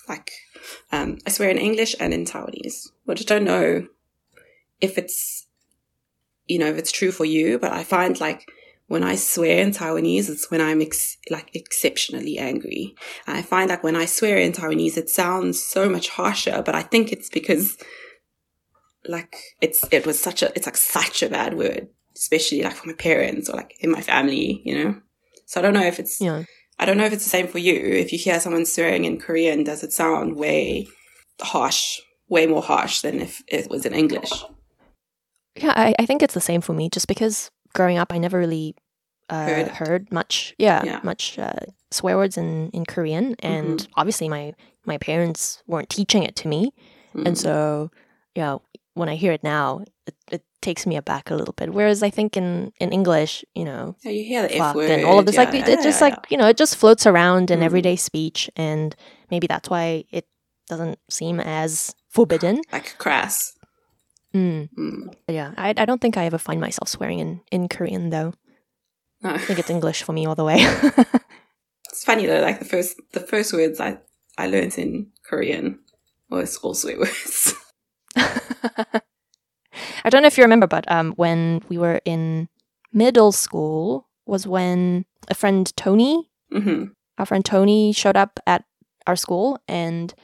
[0.09, 0.33] Like,
[0.91, 3.87] um, I swear in English and in Taiwanese, which I don't know
[4.81, 5.47] if it's,
[6.47, 8.51] you know, if it's true for you, but I find like
[8.87, 12.95] when I swear in Taiwanese, it's when I'm ex- like exceptionally angry.
[13.27, 16.75] And I find like when I swear in Taiwanese, it sounds so much harsher, but
[16.75, 17.77] I think it's because
[19.09, 22.89] like it's, it was such a, it's like such a bad word especially like for
[22.89, 25.01] my parents or like in my family, you know.
[25.47, 26.43] So I don't know if it's Yeah.
[26.77, 27.77] I don't know if it's the same for you.
[27.77, 30.89] If you hear someone swearing in Korean, does it sound way
[31.41, 34.31] harsh, way more harsh than if it was in English?
[35.55, 36.89] Yeah, I, I think it's the same for me.
[36.89, 38.75] Just because growing up, I never really
[39.31, 40.13] uh, Heard heard.
[40.13, 41.01] much, yeah, Yeah.
[41.05, 41.53] much uh,
[41.93, 44.55] swear words in in Korean, and obviously my
[44.87, 46.73] my parents weren't teaching it to me,
[47.15, 47.27] Mm.
[47.27, 47.91] and so
[48.35, 48.59] yeah,
[48.99, 51.73] when I hear it now, it, it takes me aback a little bit.
[51.73, 55.05] Whereas I think in in English, you know, Yeah, you hear the F word and
[55.05, 57.07] all of this, like yeah, it, it just yeah, like you know, it just floats
[57.07, 57.65] around in Mm.
[57.69, 58.95] everyday speech, and
[59.31, 60.27] maybe that's why it
[60.69, 62.57] doesn't seem as forbidden.
[62.57, 62.73] yeah.
[62.77, 63.55] like crass.
[64.35, 64.69] Mm.
[64.77, 65.15] Mm.
[65.29, 68.35] Yeah, I, I don't think I ever find myself swearing in, in Korean though.
[69.23, 69.31] No.
[69.31, 70.59] I think it's English for me all the way.
[71.91, 73.99] It's funny though, like the first the first words I
[74.37, 75.79] I learned in Korean
[76.31, 77.55] was all swear words.
[80.05, 82.49] I don't know if you remember, but um, when we were in
[82.93, 86.87] middle school was when a friend Tony, hmm
[87.19, 88.65] our friend Tony, showed up at
[89.09, 90.15] our school, and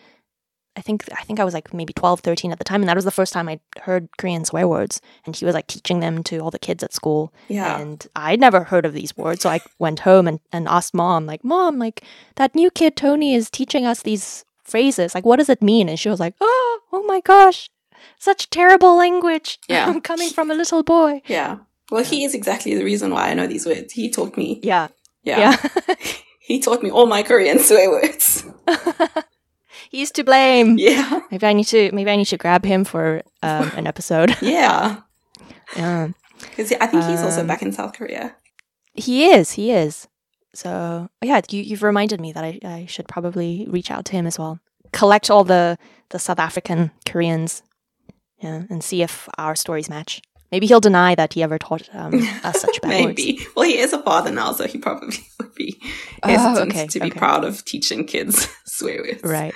[0.76, 2.96] I think I think I was like maybe 12, 13 at the time, and that
[2.96, 6.22] was the first time I heard Korean swear words, and he was like teaching them
[6.24, 7.32] to all the kids at school.
[7.48, 7.80] Yeah.
[7.80, 9.42] And I'd never heard of these words.
[9.42, 12.02] So I went home and, and asked mom, like, Mom, like,
[12.36, 15.14] that new kid Tony is teaching us these phrases.
[15.14, 15.88] Like, what does it mean?
[15.88, 17.68] And she was like, Oh, oh my gosh,
[18.18, 19.59] such terrible language.
[19.68, 19.87] Yeah.
[19.88, 21.22] I'm coming from a little boy.
[21.26, 21.59] yeah.
[21.90, 23.92] Well, he is exactly the reason why I know these words.
[23.92, 24.59] He taught me.
[24.62, 24.88] Yeah.
[25.22, 25.57] Yeah.
[25.87, 25.94] Yeah.
[26.46, 28.44] He taught me all my Korean swear words.
[29.90, 30.76] He's to blame.
[30.78, 31.20] Yeah.
[31.30, 34.37] Maybe I need to maybe I need to grab him for um, an episode.
[34.42, 35.00] Yeah.
[35.76, 36.09] yeah.
[36.40, 38.35] Because I think he's also Um, back in South Korea.
[38.92, 40.07] He is, he is.
[40.54, 44.26] So yeah, you, you've reminded me that I, I should probably reach out to him
[44.26, 44.59] as well.
[44.92, 45.78] Collect all the,
[46.11, 47.62] the South African Koreans,
[48.44, 50.22] yeah, and see if our stories match.
[50.52, 53.18] Maybe he'll deny that he ever taught um, us such bad words.
[53.18, 53.38] Maybe.
[53.57, 55.80] Well, he is a father now, so he probably would be
[56.22, 57.18] Oh, hesitant okay, to be okay.
[57.18, 59.22] proud of teaching kids swear words.
[59.24, 59.54] Right.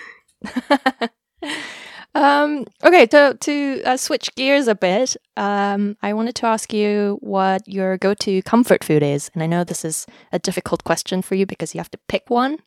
[2.14, 7.18] um, okay, to to uh, switch gears a bit, um, I wanted to ask you
[7.20, 11.34] what your go-to comfort food is, and I know this is a difficult question for
[11.36, 12.58] you because you have to pick one.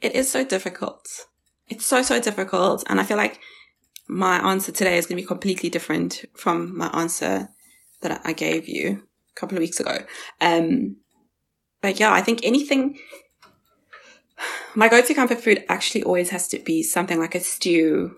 [0.00, 1.06] It is so difficult.
[1.68, 2.84] It's so, so difficult.
[2.88, 3.40] And I feel like
[4.08, 7.48] my answer today is going to be completely different from my answer
[8.02, 9.98] that I gave you a couple of weeks ago.
[10.40, 10.96] Um,
[11.80, 12.98] but yeah, I think anything,
[14.74, 18.16] my go-to comfort food actually always has to be something like a stew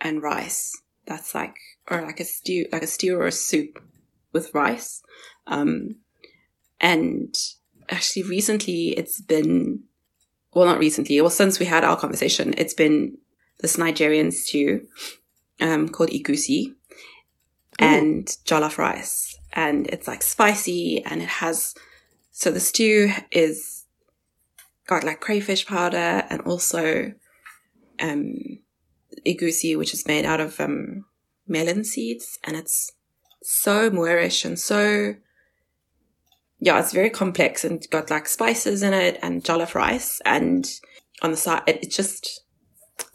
[0.00, 0.80] and rice.
[1.06, 1.56] That's like,
[1.90, 3.82] or like a stew, like a stew or a soup
[4.32, 5.02] with rice.
[5.46, 5.96] Um,
[6.80, 7.34] and
[7.88, 9.84] actually recently it's been
[10.54, 13.18] well, not recently, well, since we had our conversation, it's been
[13.60, 14.86] this Nigerian stew
[15.60, 16.74] um, called egusi
[17.78, 19.38] and jollof rice.
[19.52, 21.74] And it's like spicy and it has,
[22.30, 23.84] so the stew is
[24.86, 27.12] got like crayfish powder and also
[28.00, 28.58] um,
[29.26, 31.04] egusi, which is made out of um,
[31.46, 32.38] melon seeds.
[32.44, 32.92] And it's
[33.42, 35.14] so moreish and so
[36.60, 40.20] yeah, it's very complex and got like spices in it and jollof rice.
[40.24, 40.68] And
[41.22, 42.42] on the side, it, it's just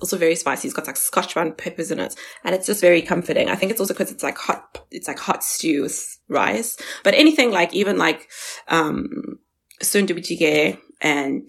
[0.03, 0.67] also very spicy.
[0.67, 2.13] It's got like Scotch bonnet peppers in it,
[2.43, 3.49] and it's just very comforting.
[3.49, 4.85] I think it's also because it's like hot.
[4.91, 6.77] It's like hot stew with rice.
[7.03, 8.29] But anything like even like
[8.67, 9.39] um
[9.81, 11.47] sundubujjigae and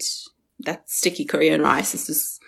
[0.59, 2.41] that sticky Korean rice is just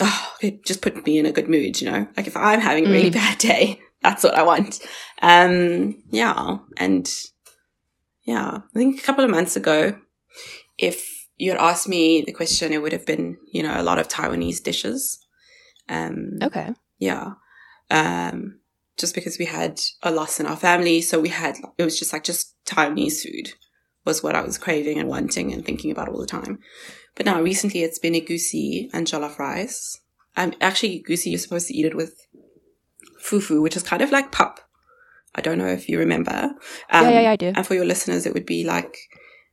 [0.00, 1.80] oh, it just put me in a good mood.
[1.80, 3.14] You know, like if I'm having a really Mm.
[3.14, 4.80] bad day, that's what I want.
[5.20, 7.08] Um, yeah, and
[8.24, 9.98] yeah, I think a couple of months ago,
[10.78, 13.98] if you had asked me the question, it would have been, you know, a lot
[13.98, 15.18] of Taiwanese dishes.
[15.90, 16.70] Um, Okay.
[16.98, 17.32] yeah.
[17.90, 18.60] Um,
[18.96, 21.00] just because we had a loss in our family.
[21.02, 23.54] So we had, it was just like just Taiwanese food
[24.04, 26.58] was what I was craving and wanting and thinking about all the time.
[27.16, 30.00] But now recently it's been egusi and jollof rice.
[30.36, 32.14] Um, actually, egusi you're supposed to eat it with
[33.22, 34.60] fufu, which is kind of like pap.
[35.34, 36.54] I don't know if you remember.
[36.90, 37.52] Um, yeah, yeah, yeah, I do.
[37.54, 38.96] and for your listeners, it would be like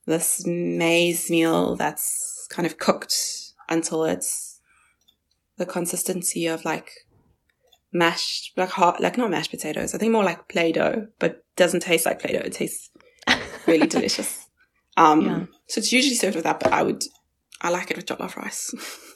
[0.06, 3.16] this maize meal that's kind of cooked
[3.70, 4.47] until it's
[5.58, 6.92] the consistency of like
[7.92, 9.94] mashed, like hot, like not mashed potatoes.
[9.96, 12.46] I think more like Play-Doh, but doesn't taste like Play-Doh.
[12.46, 12.90] It tastes
[13.66, 14.48] really delicious.
[14.98, 15.46] Um, Yeah.
[15.68, 17.04] so it's usually served with that, but I would,
[17.62, 18.74] I like it with jollof rice.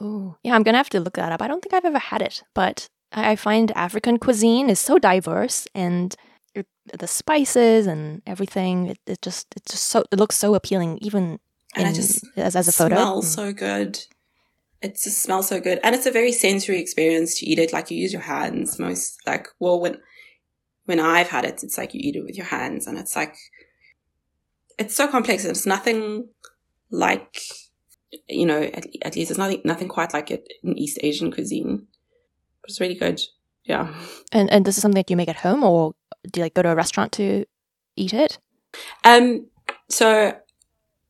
[0.00, 1.42] Oh, yeah, I'm gonna have to look that up.
[1.42, 5.68] I don't think I've ever had it, but I find African cuisine is so diverse
[5.74, 6.16] and
[6.54, 6.66] it,
[6.98, 8.86] the spices and everything.
[8.86, 11.38] It, it just it just so it looks so appealing, even
[11.76, 12.94] And in, it just as as a photo.
[12.96, 13.34] smells Mm.
[13.34, 13.98] so good.
[14.82, 17.72] It just smells so good, and it's a very sensory experience to eat it.
[17.72, 19.20] Like you use your hands most.
[19.26, 19.98] Like well, when
[20.86, 23.36] when I've had it, it's like you eat it with your hands, and it's like
[24.78, 25.44] it's so complex.
[25.44, 26.28] It's nothing
[26.90, 27.40] like
[28.28, 28.62] you know.
[28.62, 31.86] At, at least it's nothing nothing quite like it in East Asian cuisine.
[32.64, 33.20] It's really good.
[33.64, 33.94] Yeah.
[34.32, 35.94] And and this is something that you make at home, or
[36.30, 37.44] do you like go to a restaurant to
[37.96, 38.38] eat it?
[39.04, 39.46] Um,
[39.88, 40.36] so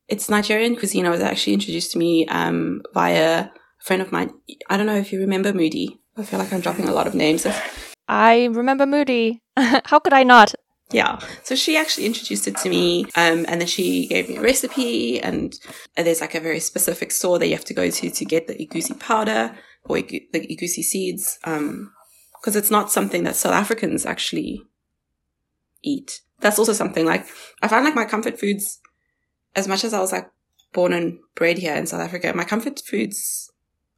[0.07, 1.05] it's Nigerian cuisine.
[1.05, 3.49] I was actually introduced to me um, via
[3.83, 4.31] friend of mine.
[4.69, 5.99] I don't know if you remember Moody.
[6.17, 7.45] I feel like I'm dropping a lot of names.
[8.07, 9.41] I remember Moody.
[9.57, 10.55] How could I not?
[10.91, 11.19] Yeah.
[11.43, 15.19] So she actually introduced it to me, um, and then she gave me a recipe.
[15.19, 15.53] And
[15.97, 18.55] there's like a very specific store that you have to go to to get the
[18.55, 21.91] egusi powder or the egusi seeds, because um,
[22.45, 24.61] it's not something that South Africans actually
[25.81, 26.21] eat.
[26.39, 27.25] That's also something like
[27.61, 28.79] I find like my comfort foods,
[29.55, 30.29] as much as I was like
[30.73, 33.42] born and bred here in South Africa, my comfort foods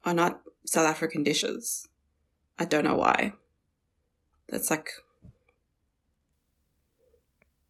[0.06, 1.88] are not South African dishes.
[2.58, 3.34] I don't know why.
[4.50, 4.90] That's like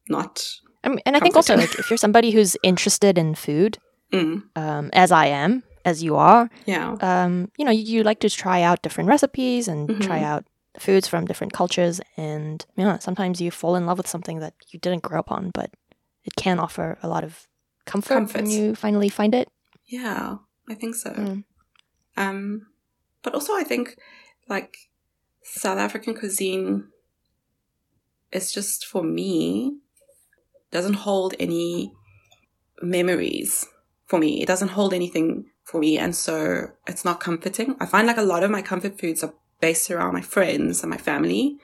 [0.09, 0.59] not.
[0.83, 3.79] I mean, and I think also like if you're somebody who's interested in food,
[4.11, 4.43] mm.
[4.55, 8.29] um, as I am, as you are, yeah, um, you know, you, you, like to
[8.29, 10.01] try out different recipes and mm-hmm.
[10.01, 10.45] try out
[10.77, 14.53] foods from different cultures, and you know, sometimes you fall in love with something that
[14.69, 15.71] you didn't grow up on, but
[16.23, 17.47] it can offer a lot of
[17.85, 18.41] comfort, comfort.
[18.41, 19.49] when you finally find it.
[19.85, 20.37] Yeah,
[20.69, 21.11] I think so.
[21.11, 21.43] Mm.
[22.17, 22.67] Um,
[23.23, 23.97] but also I think
[24.47, 24.77] like
[25.43, 26.89] South African cuisine
[28.31, 29.77] is just for me
[30.71, 31.93] doesn't hold any
[32.81, 33.65] memories
[34.05, 34.41] for me.
[34.41, 35.97] It doesn't hold anything for me.
[35.97, 37.75] And so it's not comforting.
[37.79, 40.89] I find like a lot of my comfort foods are based around my friends and
[40.89, 41.57] my family.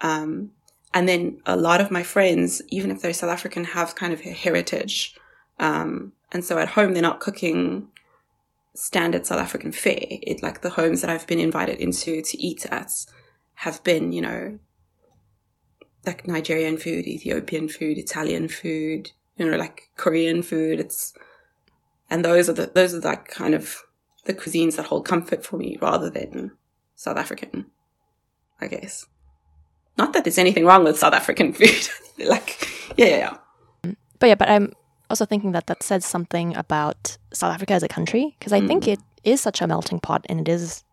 [0.00, 0.52] Um,
[0.94, 4.20] and then a lot of my friends, even if they're South African, have kind of
[4.20, 5.16] a heritage.
[5.58, 7.88] Um, and so at home, they're not cooking
[8.74, 9.96] standard South African fare.
[10.00, 12.90] It like the homes that I've been invited into to eat at
[13.54, 14.58] have been, you know,
[16.06, 20.80] like Nigerian food, Ethiopian food, Italian food, you know, like Korean food.
[20.80, 21.14] It's,
[22.10, 23.82] and those are the, those are like kind of
[24.24, 26.52] the cuisines that hold comfort for me rather than
[26.94, 27.66] South African,
[28.60, 29.06] I guess.
[29.98, 31.88] Not that there's anything wrong with South African food.
[32.26, 33.16] like, yeah, yeah,
[33.84, 33.94] yeah.
[34.18, 34.72] But yeah, but I'm
[35.12, 38.66] also thinking that that says something about South Africa as a country because I mm.
[38.66, 40.84] think it is such a melting pot and it is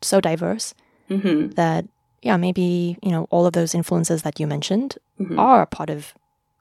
[0.00, 0.74] so diverse
[1.10, 1.50] mm-hmm.
[1.50, 1.84] that
[2.22, 5.38] yeah, maybe, you know, all of those influences that you mentioned mm-hmm.
[5.38, 6.14] are a part of,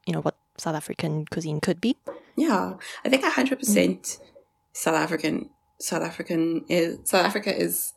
[0.06, 1.98] you know, what South African cuisine could be.
[2.36, 2.74] Yeah.
[3.04, 4.20] I think 100%
[4.74, 7.94] South African, South African is, South Africa is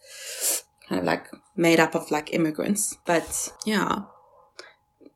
[0.88, 2.96] kind of like made up of like immigrants.
[3.04, 4.02] But yeah,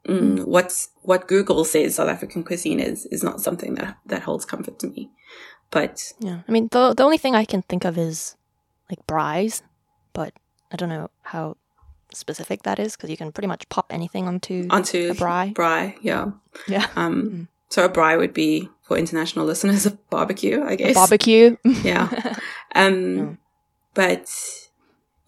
[0.06, 4.44] mm, what's, what Google says South African cuisine is, is not something that, that holds
[4.44, 5.10] comfort to me.
[5.70, 8.36] But yeah, I mean, the, the only thing I can think of is
[8.90, 9.62] like braais,
[10.12, 10.34] but
[10.70, 11.56] I don't know how
[12.12, 15.54] specific that is because you can pretty much pop anything onto onto a braai.
[15.54, 16.32] Braai, yeah,
[16.68, 16.88] yeah.
[16.94, 17.48] Um, mm.
[17.70, 20.90] so a braai would be for international listeners a barbecue, I guess.
[20.90, 22.08] A barbecue, yeah.
[22.74, 23.38] Um, mm.
[23.94, 24.28] but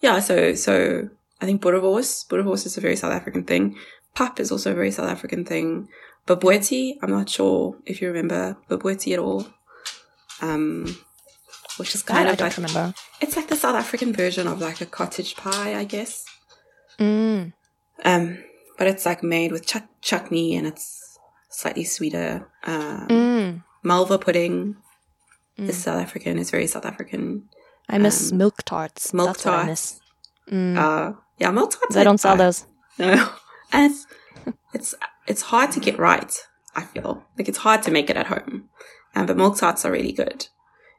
[0.01, 1.09] yeah, so so
[1.41, 3.77] I think boerewors, boerewors is a very South African thing.
[4.15, 5.89] Pap is also a very South African thing.
[6.25, 9.45] Bobotie, I'm not sure if you remember bobotie at all.
[10.41, 10.97] Um,
[11.77, 12.93] which is kind I, of I like remember.
[13.21, 16.25] It's like the South African version of like a cottage pie, I guess.
[16.99, 17.53] Mm.
[18.03, 18.43] Um,
[18.77, 21.17] but it's like made with ch- chutney and it's
[21.49, 22.49] slightly sweeter.
[22.63, 23.63] Um, mm.
[23.83, 24.77] Malva pudding
[25.57, 25.69] mm.
[25.69, 26.39] is South African.
[26.39, 27.49] It's very South African.
[27.87, 29.13] I miss um, milk tarts.
[29.13, 30.01] Milk That's tarts.
[30.49, 30.77] Mm.
[30.77, 31.95] Uh, yeah, milk tarts.
[31.95, 32.65] They don't sell those.
[32.97, 33.29] No,
[33.75, 34.07] and it's
[34.73, 34.95] it's
[35.27, 36.33] it's hard to get right.
[36.75, 38.69] I feel like it's hard to make it at home,
[39.15, 40.47] um, but milk tarts are really good.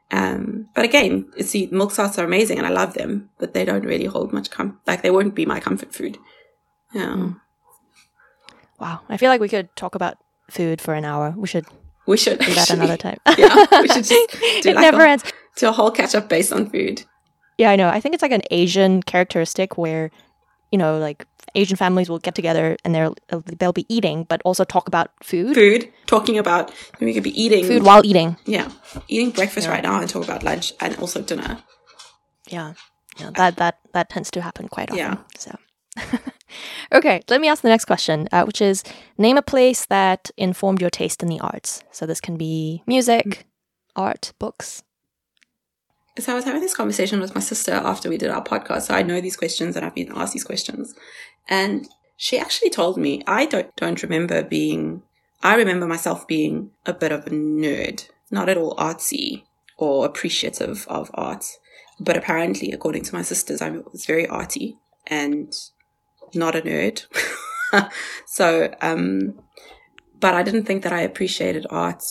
[0.09, 3.85] Um, but again, see, milk tarts are amazing and I love them, but they don't
[3.85, 6.17] really hold much com, like they won't be my comfort food.
[6.93, 7.07] Yeah.
[7.07, 7.41] Mm.
[8.79, 9.01] Wow.
[9.09, 10.17] I feel like we could talk about
[10.49, 11.33] food for an hour.
[11.35, 11.65] We should.
[12.05, 13.17] We should do that another time.
[13.37, 13.65] yeah.
[13.81, 14.09] We should just
[14.61, 15.25] do it like never a, ends.
[15.57, 17.03] Do a whole catch up based on food.
[17.57, 17.89] Yeah, I know.
[17.89, 20.11] I think it's like an Asian characteristic where,
[20.71, 21.25] you know, like
[21.55, 23.15] Asian families will get together and they'll
[23.59, 25.55] they'll be eating, but also talk about food.
[25.55, 28.37] Food, talking about we could be eating food while eating.
[28.45, 28.69] Yeah,
[29.07, 29.73] eating breakfast yeah.
[29.73, 31.59] right now and talk about lunch and also dinner.
[32.47, 32.73] Yeah,
[33.17, 34.97] yeah, that that that tends to happen quite often.
[34.97, 35.17] Yeah.
[35.37, 35.57] So.
[36.93, 38.83] okay, let me ask the next question, uh, which is
[39.17, 41.83] name a place that informed your taste in the arts.
[41.91, 43.47] So this can be music,
[43.95, 44.83] art, books.
[46.19, 48.83] So I was having this conversation with my sister after we did our podcast.
[48.83, 50.95] So I know these questions and I've been asked these questions.
[51.47, 55.03] And she actually told me, I don't, don't remember being,
[55.43, 59.43] I remember myself being a bit of a nerd, not at all artsy
[59.77, 61.45] or appreciative of art.
[61.99, 65.53] But apparently, according to my sisters, I was very arty and
[66.33, 67.05] not a nerd.
[68.25, 69.39] so, um,
[70.19, 72.03] but I didn't think that I appreciated art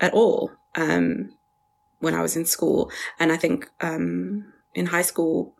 [0.00, 1.32] at all, um,
[2.02, 2.90] when I was in school.
[3.18, 5.54] And I think, um, in high school,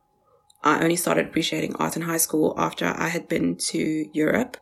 [0.62, 4.57] I only started appreciating art in high school after I had been to Europe.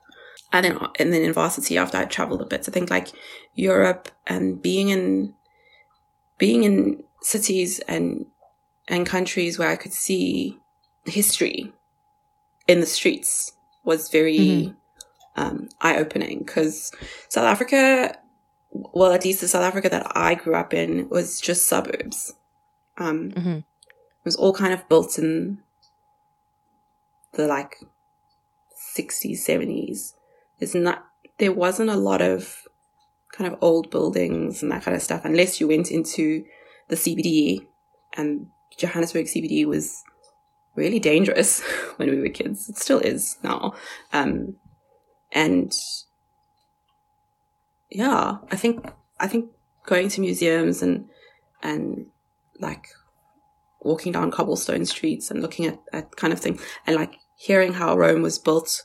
[0.53, 2.65] and then and then in varsity after I traveled a bit.
[2.65, 3.09] So I think like
[3.55, 5.35] Europe and being in
[6.39, 8.27] being in cities and
[8.89, 10.59] and countries where I could see
[11.05, 11.73] history
[12.67, 13.53] in the streets
[13.85, 15.41] was very mm-hmm.
[15.41, 16.93] um, eye opening because
[17.29, 18.17] South Africa,
[18.71, 22.35] well, at least the South Africa that I grew up in was just suburbs.
[22.99, 23.59] Um, mm-hmm.
[23.59, 25.59] It was all kind of built in
[27.33, 27.77] the like
[28.97, 30.15] 60s, 70s.
[30.59, 31.07] It's not,
[31.39, 32.69] there wasn't a lot of
[33.33, 36.45] kind of old buildings and that kind of stuff unless you went into
[36.89, 37.67] the CBD
[38.17, 40.03] and Johannesburg CBD was
[40.75, 41.61] really dangerous
[41.97, 42.69] when we were kids.
[42.69, 43.75] It still is now.
[44.13, 44.57] Um,
[45.33, 45.73] and
[47.91, 48.87] yeah, I think,
[49.19, 49.51] I think
[49.87, 51.09] going to museums and,
[51.63, 52.07] and
[52.59, 52.89] like
[53.81, 57.97] walking down cobblestone streets and looking at, that kind of thing and like hearing how
[57.97, 58.83] Rome was built,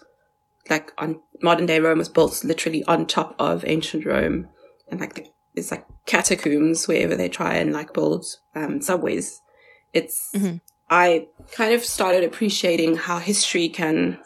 [0.69, 4.47] like on modern day Rome was built literally on top of ancient Rome
[4.89, 5.25] and like the,
[5.55, 8.25] it's like catacombs wherever they try and like build
[8.55, 9.41] um, subways.
[9.93, 10.57] It's, mm-hmm.
[10.89, 14.19] I kind of started appreciating how history can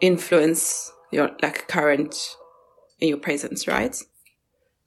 [0.00, 2.36] influence your like current
[3.00, 3.96] in your presence, right?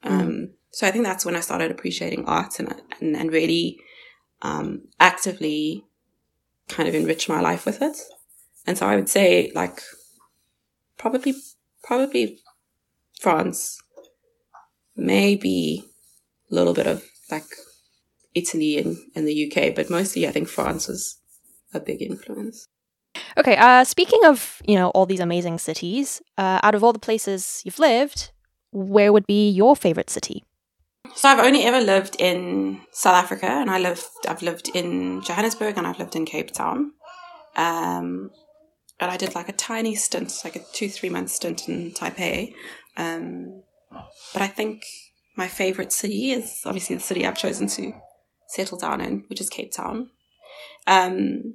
[0.06, 0.10] Mm.
[0.10, 3.80] Um, so I think that's when I started appreciating art and and, and really
[4.42, 5.84] um, actively
[6.68, 7.96] kind of enrich my life with it.
[8.66, 9.80] And so I would say like
[10.98, 11.34] probably
[11.82, 12.38] probably
[13.20, 13.78] France,
[14.96, 15.84] maybe
[16.50, 17.46] a little bit of like
[18.34, 21.18] Italy and, and the UK, but mostly I think France was
[21.72, 22.66] a big influence.
[23.38, 26.98] Okay, uh, speaking of, you know, all these amazing cities, uh, out of all the
[26.98, 28.30] places you've lived,
[28.76, 30.44] where would be your favorite city?
[31.14, 35.78] So I've only ever lived in South Africa, and I lived I've lived in Johannesburg
[35.78, 36.92] and I've lived in Cape Town.
[37.56, 38.30] Um,
[39.00, 42.54] and I did like a tiny stint, like a two three month stint in Taipei.
[42.96, 43.62] Um,
[44.32, 44.84] but I think
[45.36, 47.92] my favorite city is obviously the city I've chosen to
[48.48, 50.10] settle down in, which is Cape Town.
[50.86, 51.54] Um,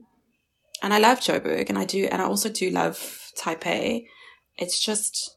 [0.81, 2.97] and I love Joburg and I do, and I also do love
[3.39, 4.05] Taipei.
[4.57, 5.35] It's just,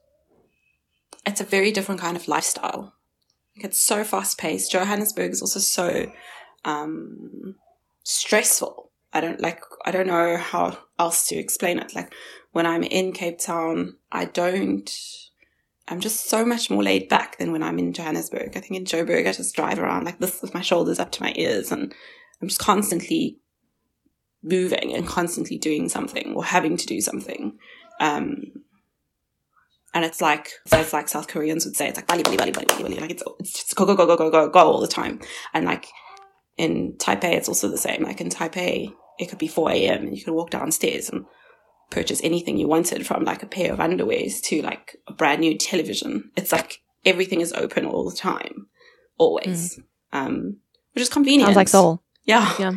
[1.26, 2.94] it's a very different kind of lifestyle.
[3.56, 4.72] It's so fast paced.
[4.72, 6.10] Johannesburg is also so,
[6.64, 7.54] um,
[8.02, 8.90] stressful.
[9.12, 11.94] I don't like, I don't know how else to explain it.
[11.94, 12.12] Like
[12.52, 14.90] when I'm in Cape Town, I don't,
[15.86, 18.56] I'm just so much more laid back than when I'm in Johannesburg.
[18.56, 21.22] I think in Joburg, I just drive around like this with my shoulders up to
[21.22, 21.94] my ears and
[22.42, 23.38] I'm just constantly
[24.42, 27.58] moving and constantly doing something or having to do something.
[28.00, 28.62] Um,
[29.94, 32.50] and it's like, so it's like South Koreans would say, it's like bali, bali, bali,
[32.50, 34.88] bali, bali, like it's, it's just go, go, go, go, go, go, go all the
[34.88, 35.20] time.
[35.54, 35.86] And like
[36.56, 38.02] in Taipei, it's also the same.
[38.02, 40.06] Like in Taipei, it could be 4 a.m.
[40.08, 41.24] and you could walk downstairs and
[41.90, 45.56] purchase anything you wanted from like a pair of underwears to like a brand new
[45.56, 46.32] television.
[46.36, 48.66] It's like everything is open all the time,
[49.16, 49.78] always.
[49.78, 49.82] Mm.
[50.12, 50.56] Um,
[50.94, 51.48] which is convenient.
[51.48, 52.02] Sounds like Seoul.
[52.24, 52.52] Yeah.
[52.58, 52.72] Yeah.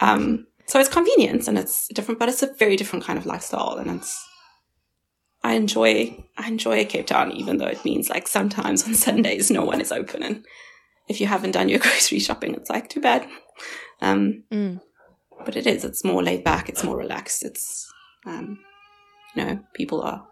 [0.00, 3.76] Um, so it's convenience and it's different, but it's a very different kind of lifestyle.
[3.76, 4.24] And it's,
[5.42, 9.64] I enjoy, I enjoy Cape Town, even though it means like sometimes on Sundays no
[9.64, 10.22] one is open.
[10.22, 10.44] And
[11.08, 13.26] if you haven't done your grocery shopping, it's like too bad.
[14.02, 14.80] Um, mm.
[15.44, 16.68] but it is, it's more laid back.
[16.68, 17.44] It's more relaxed.
[17.44, 17.90] It's,
[18.26, 18.58] um,
[19.34, 20.26] you know, people are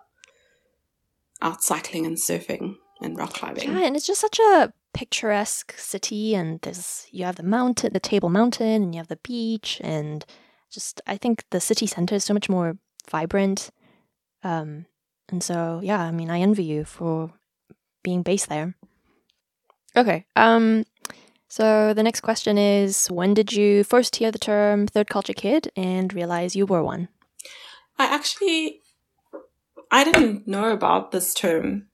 [1.41, 3.71] out cycling and surfing and rock climbing.
[3.71, 8.01] Yeah, and it's just such a picturesque city, and there's you have the mountain, the
[8.01, 10.25] Table Mountain, and you have the beach, and
[10.71, 12.77] just I think the city center is so much more
[13.11, 13.71] vibrant.
[14.43, 14.87] Um,
[15.31, 17.33] and so yeah, I mean, I envy you for
[18.03, 18.75] being based there.
[19.97, 20.25] Okay.
[20.37, 20.85] Um,
[21.49, 25.73] so the next question is when did you first hear the term third culture kid
[25.77, 27.09] and realize you were one?
[27.99, 28.83] I actually
[29.91, 31.89] I didn't know about this term,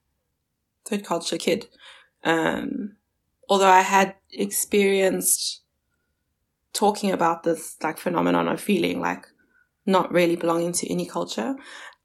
[0.85, 1.67] third culture kid.
[2.23, 2.97] Um,
[3.49, 5.61] although I had experienced
[6.73, 9.25] talking about this like phenomenon of feeling like
[9.85, 11.55] not really belonging to any culture.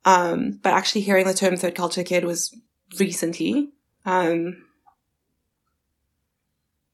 [0.04, 2.56] Um, but actually hearing the term third culture kid was
[2.98, 3.70] recently.
[4.06, 4.64] Um,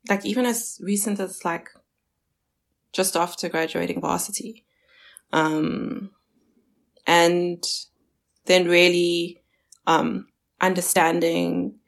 [0.08, 1.68] like even as recent as like
[2.92, 4.64] just after graduating varsity.
[5.32, 6.10] Um,
[7.06, 7.62] and
[8.46, 9.42] then really
[9.86, 10.28] um,
[10.60, 11.78] understanding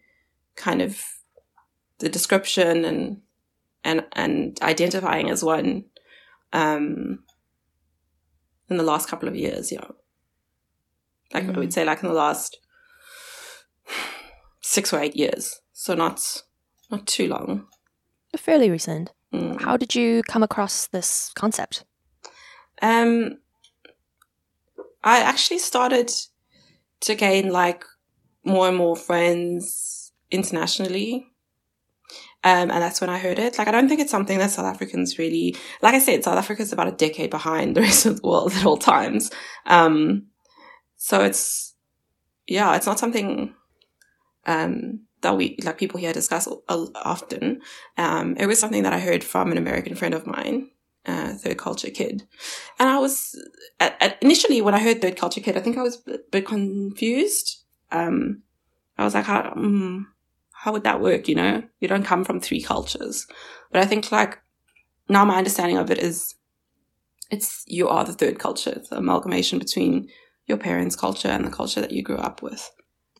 [0.56, 1.00] kind of
[1.98, 3.22] the description and
[3.84, 5.84] and and identifying as one
[6.52, 7.20] um,
[8.68, 9.86] in the last couple of years, yeah.
[11.32, 11.54] Like mm.
[11.54, 11.72] I would mm.
[11.72, 12.58] say, like in the last
[14.60, 16.42] six or eight years, so not
[16.90, 17.66] not too long.
[18.36, 19.12] Fairly recent.
[19.32, 19.60] Mm.
[19.60, 21.84] How did you come across this concept?
[22.80, 23.38] Um,
[25.02, 26.10] I actually started
[27.00, 27.84] to gain like
[28.44, 31.26] more and more friends internationally.
[32.44, 33.58] Um, and that's when I heard it.
[33.58, 36.62] Like, I don't think it's something that South Africans really, like I said, South Africa
[36.62, 39.30] is about a decade behind the rest of the world at all times.
[39.66, 40.26] Um,
[40.98, 41.74] so it's,
[42.46, 43.54] yeah, it's not something,
[44.46, 47.60] um, that we, like people here discuss often.
[47.96, 50.70] Um, it was something that I heard from an American friend of mine,
[51.06, 52.26] uh, third culture kid.
[52.78, 53.34] And I was,
[54.20, 57.64] initially when I heard third culture kid, I think I was a bit confused.
[57.90, 58.42] Um,
[58.96, 60.12] I was like, how, um,
[60.52, 61.28] how would that work?
[61.28, 63.26] You know, you don't come from three cultures.
[63.72, 64.38] But I think like
[65.08, 66.34] now my understanding of it is
[67.30, 68.72] it's, you are the third culture.
[68.76, 70.08] It's the amalgamation between
[70.48, 72.72] your parents' culture and the culture that you grew up with.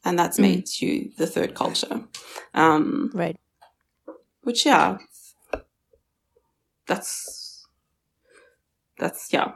[0.05, 0.43] And that's mm.
[0.43, 2.03] made you the third culture.
[2.55, 3.37] Um, right.
[4.43, 4.99] Which, yeah,
[6.87, 7.67] that's,
[8.99, 9.53] that's, yeah,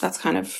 [0.00, 0.58] that's kind of,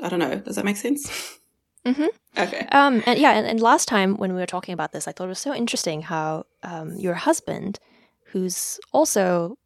[0.00, 0.36] I don't know.
[0.36, 1.38] Does that make sense?
[1.86, 2.06] Mm-hmm.
[2.38, 2.66] Okay.
[2.72, 5.26] Um, and yeah, and, and, last time when we were talking about this, I thought
[5.26, 7.78] it was so interesting how um, your husband,
[8.26, 9.58] who's also,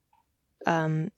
[0.66, 1.10] um,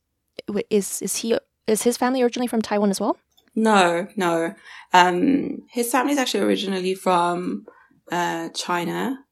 [0.69, 1.39] is is he
[1.71, 3.17] is his family originally from Taiwan as well?
[3.55, 4.55] No, no.
[4.93, 7.67] Um, his family is actually originally from
[8.11, 9.25] uh, China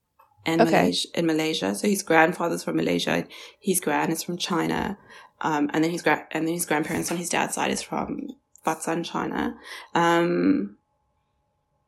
[0.46, 0.70] and okay.
[0.70, 1.74] Malaysia, in Malaysia.
[1.74, 3.26] So his grandfather's from Malaysia.
[3.60, 4.98] His grand is from China.
[5.40, 8.28] Um, and then his gra- and then his grandparents on his dad's side is from
[8.66, 9.56] Batsan, China.
[9.94, 10.76] Um,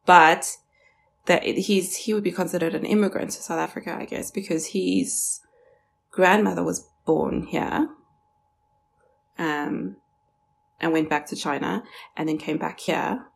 [0.07, 0.57] but
[1.27, 5.41] that he's he would be considered an immigrant to South Africa, I guess, because his
[6.11, 7.89] grandmother was born here,
[9.39, 9.97] um,
[10.81, 11.83] and went back to China,
[12.17, 13.27] and then came back here,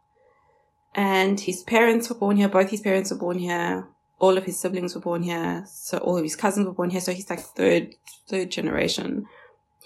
[0.94, 2.48] and his parents were born here.
[2.48, 3.88] Both his parents were born here.
[4.20, 7.00] All of his siblings were born here, so all of his cousins were born here.
[7.00, 7.94] So he's like third
[8.28, 9.26] third generation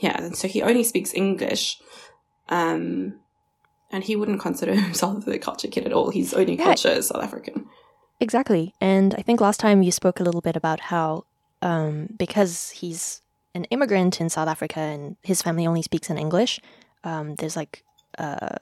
[0.01, 0.17] Yeah.
[0.23, 1.81] and so he only speaks English.
[2.49, 3.21] Um,
[3.91, 6.11] and he wouldn't consider himself a culture kid at all.
[6.11, 6.65] His only yeah.
[6.65, 7.67] culture is South African.
[8.21, 8.75] Exactly.
[8.81, 11.25] And I think last time you spoke a little bit about how,
[11.63, 13.23] um, because he's
[13.55, 16.61] an immigrant in South Africa and his family only speaks in English,
[17.05, 17.85] um, there's like,
[18.19, 18.57] uh,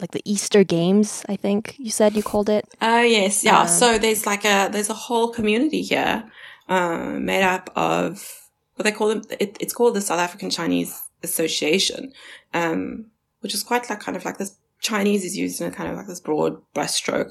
[0.00, 2.66] like the Easter games, I think you said you called it.
[2.82, 3.44] Oh, uh, yes.
[3.44, 3.60] Yeah.
[3.60, 6.30] Um, so there's like a, there's a whole community here,
[6.68, 9.22] uh, made up of what they call them.
[9.40, 12.12] It, it's called the South African Chinese Association.
[12.52, 13.06] Um,
[13.46, 15.96] which is quite like kind of like this Chinese is used in a kind of
[15.96, 17.30] like this broad brushstroke,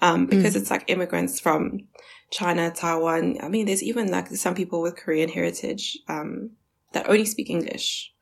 [0.00, 0.60] um, because mm.
[0.60, 1.88] it's like immigrants from
[2.30, 3.38] China, Taiwan.
[3.42, 6.50] I mean, there's even like some people with Korean heritage, um,
[6.92, 8.12] that only speak English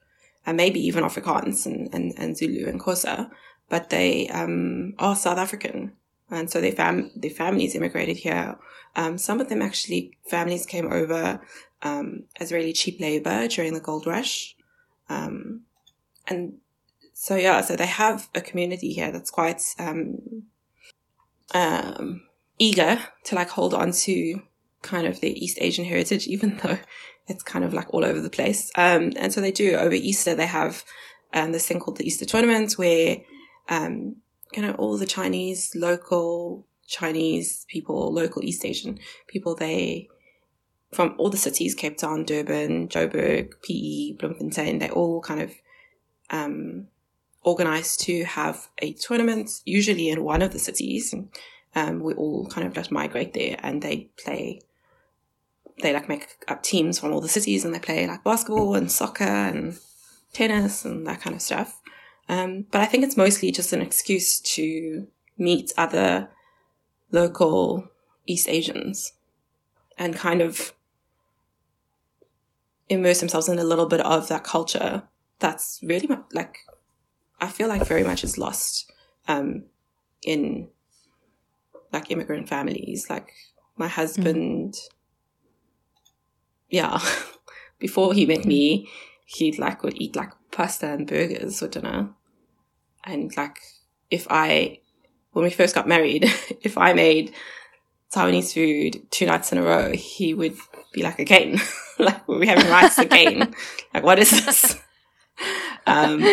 [0.46, 3.30] and maybe even Afrikaans and, and, and Zulu and Xhosa,
[3.68, 5.92] but they, um, are South African.
[6.30, 8.56] And so their fam, their families immigrated here.
[8.96, 11.40] Um, some of them actually, families came over,
[11.82, 14.56] um, as really cheap labor during the gold rush.
[15.08, 15.62] Um,
[16.26, 16.54] and
[17.12, 20.44] so yeah, so they have a community here that's quite um,
[21.54, 22.22] um,
[22.58, 24.42] eager to like hold on to
[24.84, 26.78] kind of their East Asian heritage, even though
[27.26, 28.70] it's kind of like all over the place.
[28.76, 30.34] Um, and so they do over Easter.
[30.34, 30.84] They have
[31.32, 33.16] um, this thing called the Easter tournament, where
[33.68, 34.16] um,
[34.52, 40.08] you know all the Chinese local Chinese people, local East Asian people, they
[40.94, 45.52] from all the cities, Cape Town, Durban, Joburg, PE, Bloemfontein, they all kind of
[46.30, 46.86] um,
[47.42, 51.14] organized to have a tournament, usually in one of the cities.
[51.74, 54.60] Um, we all kind of just migrate there and they play,
[55.82, 58.90] they like make up teams from all the cities and they play like basketball and
[58.90, 59.78] soccer and
[60.32, 61.80] tennis and that kind of stuff.
[62.28, 65.06] Um, but I think it's mostly just an excuse to
[65.36, 66.30] meet other
[67.10, 67.88] local
[68.26, 69.12] East Asians
[69.98, 70.72] and kind of
[72.88, 75.02] immerse themselves in a little bit of that culture
[75.38, 76.58] that's really like
[77.40, 78.90] I feel like very much is lost
[79.28, 79.64] um,
[80.22, 80.68] in
[81.92, 83.10] like immigrant families.
[83.10, 83.32] Like
[83.76, 84.88] my husband, mm.
[86.68, 86.98] Yeah,
[87.78, 88.88] before he met me,
[89.24, 92.10] he like would eat like pasta and burgers for dinner,
[93.04, 93.58] and like
[94.10, 94.80] if I
[95.32, 96.24] when we first got married,
[96.62, 97.34] if I made
[98.12, 100.56] Taiwanese food two nights in a row, he would
[100.92, 101.60] be like, again,
[101.98, 103.54] like, we're having rice again.
[103.92, 104.80] like, what is this?
[105.86, 106.24] um,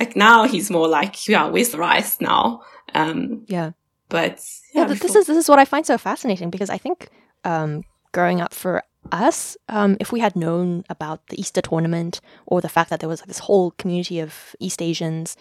[0.00, 2.62] like now he's more like, yeah, where's the rice now?
[2.94, 3.72] Um, yeah.
[4.08, 4.42] But
[4.74, 7.08] yeah, yeah this is this is what I find so fascinating because I think
[7.44, 8.82] um, growing up for
[9.12, 13.08] us, um, if we had known about the Easter tournament or the fact that there
[13.08, 15.36] was like, this whole community of East Asians,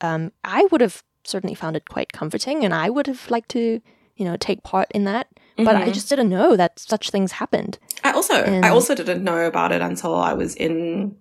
[0.00, 3.80] um, I would have certainly found it quite comforting, and I would have liked to,
[4.16, 5.28] you know, take part in that.
[5.34, 5.64] Mm-hmm.
[5.64, 5.92] But I mm-hmm.
[5.92, 7.78] just didn't know that such things happened.
[8.04, 11.16] I also and I also didn't know about it until I was in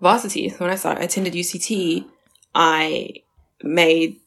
[0.00, 0.50] varsity.
[0.50, 2.06] When I started, I attended UCT,
[2.54, 3.14] I
[3.62, 4.20] made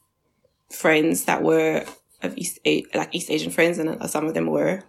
[0.69, 1.85] friends that were
[2.21, 4.83] of East like East Asian friends, and some of them were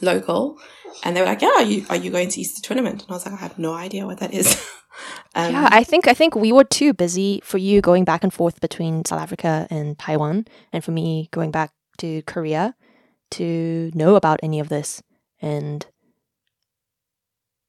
[0.00, 0.58] local,
[1.04, 3.14] and they were like, "Yeah, are you are you going to Easter tournament?" And I
[3.14, 4.54] was like, "I have no idea what that is."
[5.34, 8.32] um, yeah, I think I think we were too busy for you going back and
[8.32, 12.74] forth between South Africa and Taiwan, and for me going back to Korea
[13.32, 15.02] to know about any of this.
[15.40, 15.86] And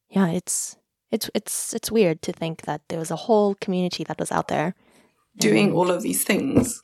[0.09, 0.78] yeah, it's
[1.11, 4.47] it's it's it's weird to think that there was a whole community that was out
[4.47, 4.75] there
[5.38, 6.82] doing all of these things,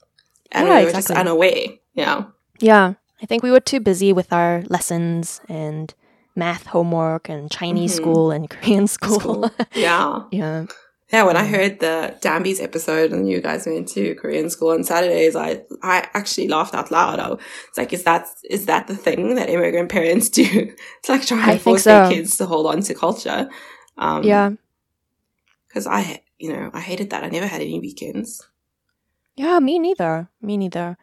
[0.51, 1.15] and yeah, we were exactly.
[1.15, 1.65] just unaware.
[1.93, 2.25] Yeah,
[2.59, 2.93] yeah.
[3.23, 5.93] I think we were too busy with our lessons and
[6.35, 8.03] math homework and Chinese mm-hmm.
[8.03, 9.19] school and Korean school.
[9.19, 9.51] school.
[9.73, 10.23] Yeah.
[10.31, 10.65] yeah.
[11.11, 14.83] Yeah, when I heard the Danby's episode and you guys went to Korean school on
[14.83, 17.19] Saturdays, I I actually laughed out loud.
[17.19, 17.39] I was
[17.77, 20.43] like, is that is that the thing that immigrant parents do?
[20.99, 21.89] It's like trying to force so.
[21.91, 23.47] their kids to hold on to culture.
[23.95, 24.51] Um, yeah.
[25.67, 27.23] Because I, you know, I hated that.
[27.23, 28.47] I never had any weekends.
[29.35, 30.29] Yeah, me neither.
[30.41, 30.97] Me neither.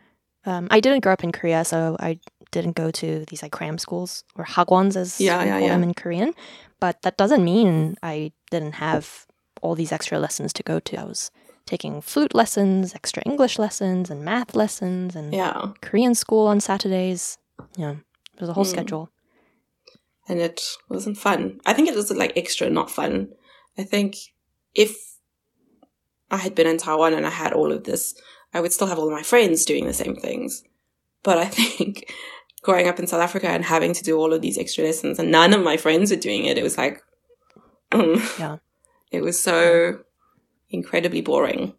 [0.47, 2.19] Um, I didn't grow up in Korea, so I
[2.51, 5.75] didn't go to these like cram schools or hagwons as yeah, yeah, call yeah.
[5.75, 6.35] them in Korean.
[6.81, 9.27] But that doesn't mean I didn't have
[9.61, 11.01] all these extra lessons to go to.
[11.01, 11.31] I was
[11.67, 15.73] taking flute lessons, extra English lessons, and math lessons, and yeah.
[15.83, 17.39] Korean school on Saturdays.
[17.77, 17.97] Yeah,
[18.35, 18.71] it was a whole mm.
[18.71, 19.11] schedule.
[20.29, 21.61] And it wasn't fun.
[21.67, 23.31] I think it was like extra not fun.
[23.77, 24.17] I think
[24.75, 24.97] if
[26.31, 28.15] I had been in Taiwan and I had all of this,
[28.53, 30.63] I would still have all of my friends doing the same things.
[31.23, 32.13] But I think
[32.63, 35.31] growing up in South Africa and having to do all of these extra lessons and
[35.31, 37.03] none of my friends were doing it, it was like,
[37.93, 38.57] um, yeah.
[39.11, 40.05] It was so
[40.69, 41.75] incredibly boring.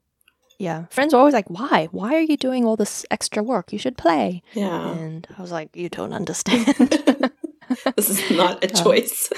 [0.59, 0.87] Yeah.
[0.89, 1.87] Friends were always like, why?
[1.91, 3.71] Why are you doing all this extra work?
[3.71, 4.43] You should play.
[4.53, 4.91] Yeah.
[4.91, 6.65] And I was like, you don't understand.
[7.95, 9.29] this is not a choice.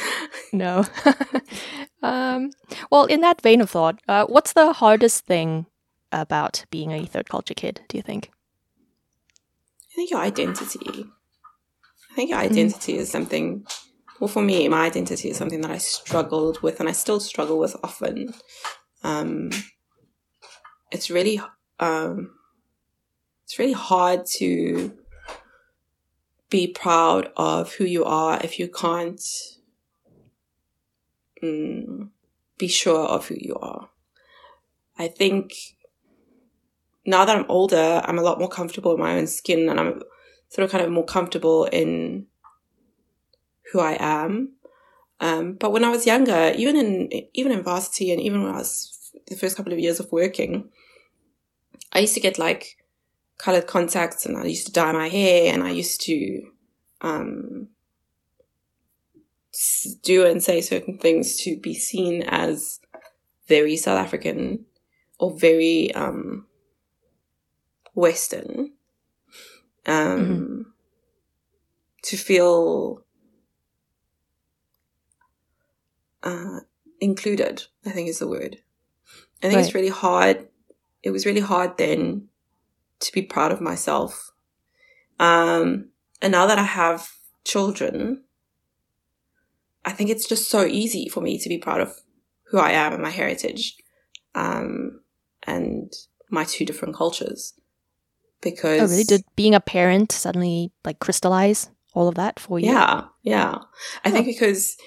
[0.51, 0.85] no.
[2.01, 2.49] um,
[2.89, 5.67] well, in that vein of thought, uh, what's the hardest thing
[6.13, 8.31] about being a third culture kid, do you think?
[9.91, 11.05] I think your identity.
[12.11, 12.43] I think your mm.
[12.43, 12.97] identity mm.
[12.97, 13.65] is something
[14.23, 17.59] well, for me, my identity is something that I struggled with and I still struggle
[17.59, 18.33] with often.
[19.03, 19.49] Um,
[20.91, 21.41] it's really,
[21.79, 22.31] um,
[23.43, 24.97] it's really hard to
[26.49, 29.21] be proud of who you are if you can't
[31.43, 32.09] mm,
[32.57, 33.89] be sure of who you are.
[34.97, 35.53] I think
[37.05, 40.01] now that I'm older, I'm a lot more comfortable in my own skin and I'm
[40.49, 42.27] sort of kind of more comfortable in
[43.71, 44.53] who I am.
[45.19, 48.57] Um, but when I was younger, even in even in varsity and even when I
[48.57, 50.69] was the first couple of years of working,
[51.91, 52.77] I used to get like
[53.37, 56.43] colored contacts and I used to dye my hair and I used to
[57.01, 57.67] um,
[60.01, 62.79] do and say certain things to be seen as
[63.47, 64.65] very South African
[65.19, 66.47] or very um,
[67.93, 68.71] Western.
[69.85, 70.61] Um, mm-hmm.
[72.03, 73.05] To feel
[76.21, 76.59] uh,
[76.99, 78.57] included, I think is the word.
[79.41, 79.65] I think right.
[79.65, 80.47] it's really hard.
[81.01, 82.29] It was really hard then
[82.99, 84.31] to be proud of myself.
[85.19, 85.89] Um,
[86.21, 87.09] and now that I have
[87.45, 88.23] children,
[89.85, 91.93] I think it's just so easy for me to be proud of
[92.45, 93.75] who I am and my heritage,
[94.35, 95.01] um,
[95.43, 95.91] and
[96.29, 97.53] my two different cultures.
[98.43, 99.03] Because oh, really?
[99.03, 102.71] Did being a parent suddenly like crystallize all of that for you?
[102.71, 103.59] Yeah, yeah.
[104.03, 104.11] I oh.
[104.11, 104.77] think because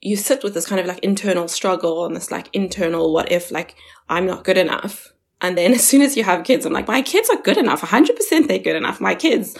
[0.00, 3.50] you sit with this kind of like internal struggle and this like internal what if
[3.50, 3.74] like
[4.08, 5.12] I'm not good enough.
[5.40, 7.82] And then as soon as you have kids, I'm like, my kids are good enough.
[7.82, 9.00] 100% they're good enough.
[9.00, 9.56] My kids,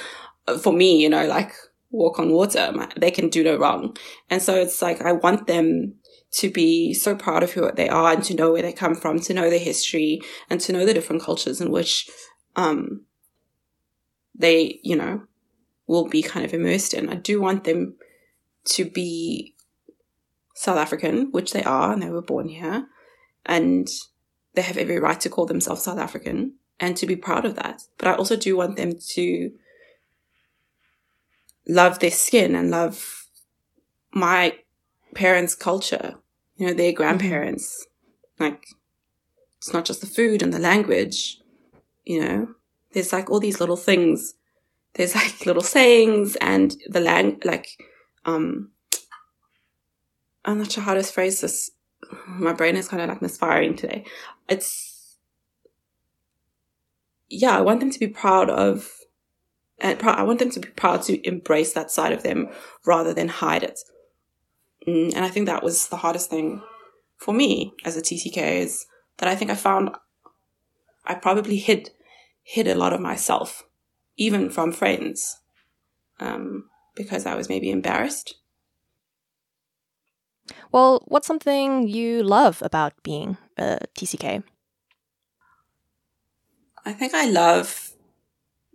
[0.47, 1.53] uh, for me, you know, like
[1.91, 2.71] walk on water.
[2.75, 3.97] My, they can do no wrong.
[4.31, 5.95] And so it's like, I want them
[6.33, 9.19] to be so proud of who they are and to know where they come from,
[9.21, 12.09] to know their history and to know the different cultures in which,
[12.57, 13.03] um,
[14.35, 15.23] they, you know,
[15.87, 17.09] will be kind of immersed in.
[17.09, 17.95] I do want them
[18.71, 19.55] to be
[20.55, 22.87] South African, which they are, and they were born here,
[23.45, 23.89] and
[24.55, 27.83] they have every right to call themselves South African and to be proud of that.
[27.99, 29.51] But I also do want them to
[31.69, 33.27] love their skin and love
[34.13, 34.59] my
[35.15, 36.15] parents' culture,
[36.57, 36.97] you know, their mm-hmm.
[36.97, 37.87] grandparents.
[38.39, 38.67] Like,
[39.59, 41.39] it's not just the food and the language,
[42.07, 42.49] you know,
[42.93, 44.35] there's like all these little things.
[44.95, 47.69] There's like little sayings and the lang, like,
[48.25, 48.71] um,
[50.45, 51.73] I'm not sure how to phrase this.
[52.27, 54.05] My brain is kind of like misfiring today.
[54.49, 55.19] It's,
[57.29, 58.89] yeah, I want them to be proud of,
[59.81, 62.49] and I want them to be proud to embrace that side of them
[62.87, 63.81] rather than hide it.
[64.87, 66.63] Mm, and I think that was the hardest thing
[67.17, 68.87] for me as a TCK is
[69.19, 69.91] that I think I found
[71.07, 71.91] I probably hid
[72.43, 73.65] hid a lot of myself,
[74.17, 75.41] even from friends,
[76.21, 78.37] um, because I was maybe embarrassed.
[80.71, 84.45] Well, what's something you love about being a TCK?
[86.85, 87.93] I think I love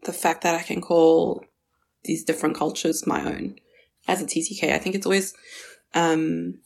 [0.04, 1.46] the fact that I can call
[2.04, 3.56] these different cultures my own
[4.08, 4.74] as a TCK.
[4.74, 5.34] I think it's always
[5.94, 6.60] um,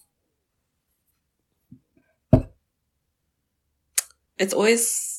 [4.38, 5.15] it's always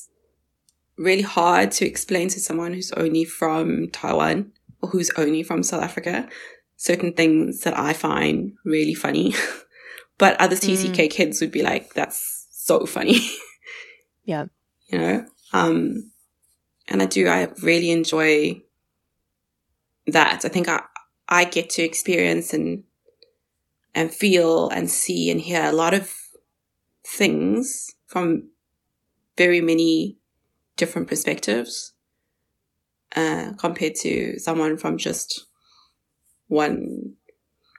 [0.97, 5.83] really hard to explain to someone who's only from Taiwan or who's only from South
[5.83, 6.27] Africa
[6.77, 9.35] certain things that I find really funny.
[10.17, 11.09] but other TCK mm.
[11.09, 13.19] kids would be like, that's so funny.
[14.25, 14.45] yeah.
[14.87, 15.25] You know?
[15.51, 16.11] Um,
[16.87, 18.61] and I do, I really enjoy
[20.05, 20.45] that.
[20.45, 20.83] I think I,
[21.27, 22.83] I get to experience and,
[23.93, 26.13] and feel and see and hear a lot of
[27.03, 28.49] things from
[29.35, 30.17] very many
[30.77, 31.93] different perspectives
[33.15, 35.45] uh, compared to someone from just
[36.47, 37.13] one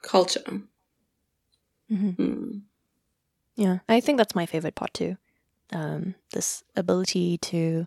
[0.03, 0.45] culture.
[1.91, 2.23] Mm-hmm.
[2.23, 2.61] Mm.
[3.57, 5.17] Yeah, I think that's my favorite part too.
[5.73, 7.87] Um, this ability to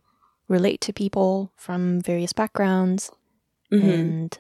[0.52, 3.10] relate to people from various backgrounds
[3.72, 3.90] mm-hmm.
[3.90, 4.40] and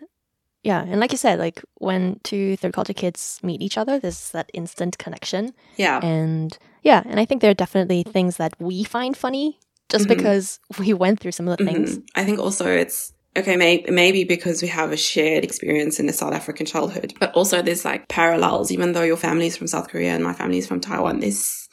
[0.61, 4.30] yeah and like you said like when two third culture kids meet each other there's
[4.32, 8.84] that instant connection yeah and yeah and i think there are definitely things that we
[8.84, 9.57] find funny
[9.91, 10.17] just mm-hmm.
[10.17, 11.83] because we went through similar mm-hmm.
[11.83, 16.05] things i think also it's okay may- maybe because we have a shared experience in
[16.05, 19.89] the south african childhood but also there's like parallels even though your family's from south
[19.89, 21.67] korea and my family's from taiwan this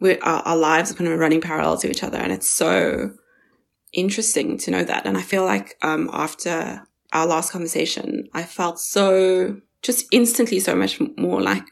[0.00, 3.10] we our, our lives are kind of running parallel to each other and it's so
[3.94, 5.06] interesting to know that.
[5.06, 10.74] And I feel like um, after our last conversation, I felt so just instantly so
[10.74, 11.66] much more like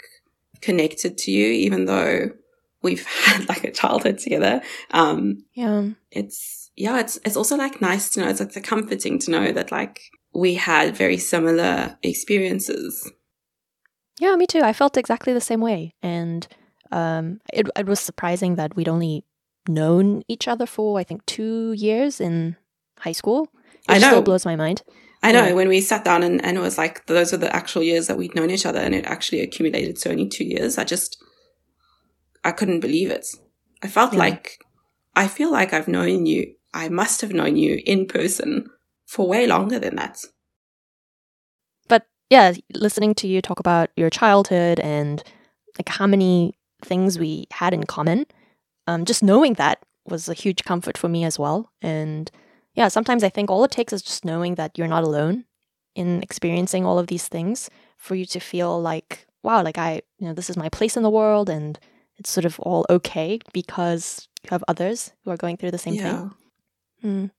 [0.61, 2.31] connected to you, even though
[2.83, 4.63] we've had like a childhood together.
[4.91, 8.29] Um, yeah, it's yeah, it's it's also like nice to know.
[8.29, 10.01] It's like comforting to know that like
[10.35, 13.11] we had very similar experiences.
[14.21, 14.61] Yeah, me too.
[14.61, 16.47] I felt exactly the same way, and
[16.91, 19.25] um, it it was surprising that we'd only
[19.69, 22.57] known each other for I think two years in
[22.99, 23.49] high school.
[23.89, 24.09] I know.
[24.09, 24.83] Still blows my mind.
[25.23, 25.47] I know.
[25.47, 25.53] Yeah.
[25.53, 28.17] When we sat down and, and it was like those were the actual years that
[28.17, 30.79] we'd known each other, and it actually accumulated to only two years.
[30.79, 31.23] I just
[32.45, 33.27] I couldn't believe it.
[33.83, 34.19] I felt yeah.
[34.19, 34.59] like
[35.15, 36.55] I feel like I've known you.
[36.75, 38.69] I must have known you in person
[39.07, 40.19] for way longer than that.
[41.89, 45.23] But yeah, listening to you talk about your childhood and
[45.79, 48.27] like how many things we had in common
[48.87, 51.71] um, just knowing that was a huge comfort for me as well.
[51.81, 52.31] And
[52.75, 55.45] yeah, sometimes I think all it takes is just knowing that you're not alone
[55.95, 60.27] in experiencing all of these things for you to feel like, wow, like I, you
[60.27, 61.79] know, this is my place in the world and
[62.23, 65.95] it's sort of all okay because you have others who are going through the same
[65.95, 66.03] yeah.
[66.03, 66.31] thing.
[67.05, 67.31] Mm.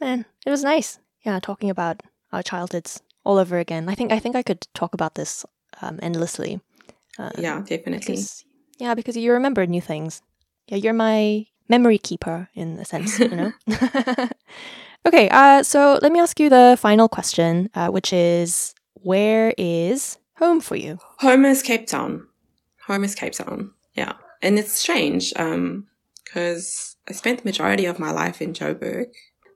[0.00, 0.98] Man, it was nice.
[1.26, 3.88] Yeah, talking about our childhoods all over again.
[3.88, 5.44] I think I think I could talk about this
[5.82, 6.60] um, endlessly.
[7.18, 8.14] Um, yeah, definitely.
[8.14, 8.44] Because,
[8.78, 10.22] yeah, because you remember new things
[10.68, 13.52] yeah, you're my memory keeper in a sense, you know?
[15.06, 20.18] okay, uh, so let me ask you the final question, uh, which is where is
[20.36, 20.98] home for you?
[21.18, 22.26] Home is Cape Town.
[22.86, 23.72] Home is Cape Town.
[23.94, 24.12] Yeah.
[24.40, 25.86] And it's strange, um,
[26.24, 29.06] because I spent the majority of my life in Joburg.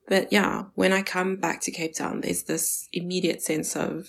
[0.08, 4.08] But yeah, when I come back to Cape Town, there's this immediate sense of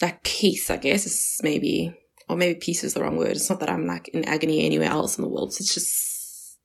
[0.00, 1.94] like peace, I guess is maybe,
[2.28, 3.32] or maybe peace is the wrong word.
[3.32, 5.50] It's not that I'm like in agony anywhere else in the world.
[5.50, 6.58] It's just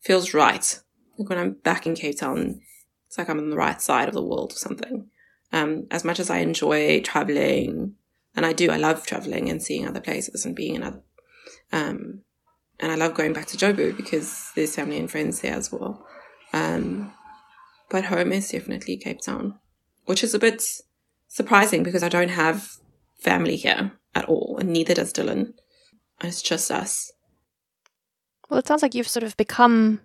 [0.00, 0.80] feels right.
[1.18, 2.60] Like when I'm back in Cape Town,
[3.08, 5.10] it's like I'm on the right side of the world or something.
[5.52, 7.94] Um, as much as I enjoy traveling,
[8.36, 11.02] and I do, I love traveling and seeing other places and being in other,
[11.72, 12.20] um,
[12.80, 16.06] and I love going back to Joburg because there's family and friends there as well.
[16.52, 17.12] Um,
[17.90, 19.58] but home is definitely Cape Town,
[20.04, 20.62] which is a bit
[21.26, 22.76] surprising because I don't have
[23.18, 25.54] family here at all, and neither does Dylan.
[26.22, 27.12] It's just us.
[28.48, 30.00] Well, it sounds like you've sort of become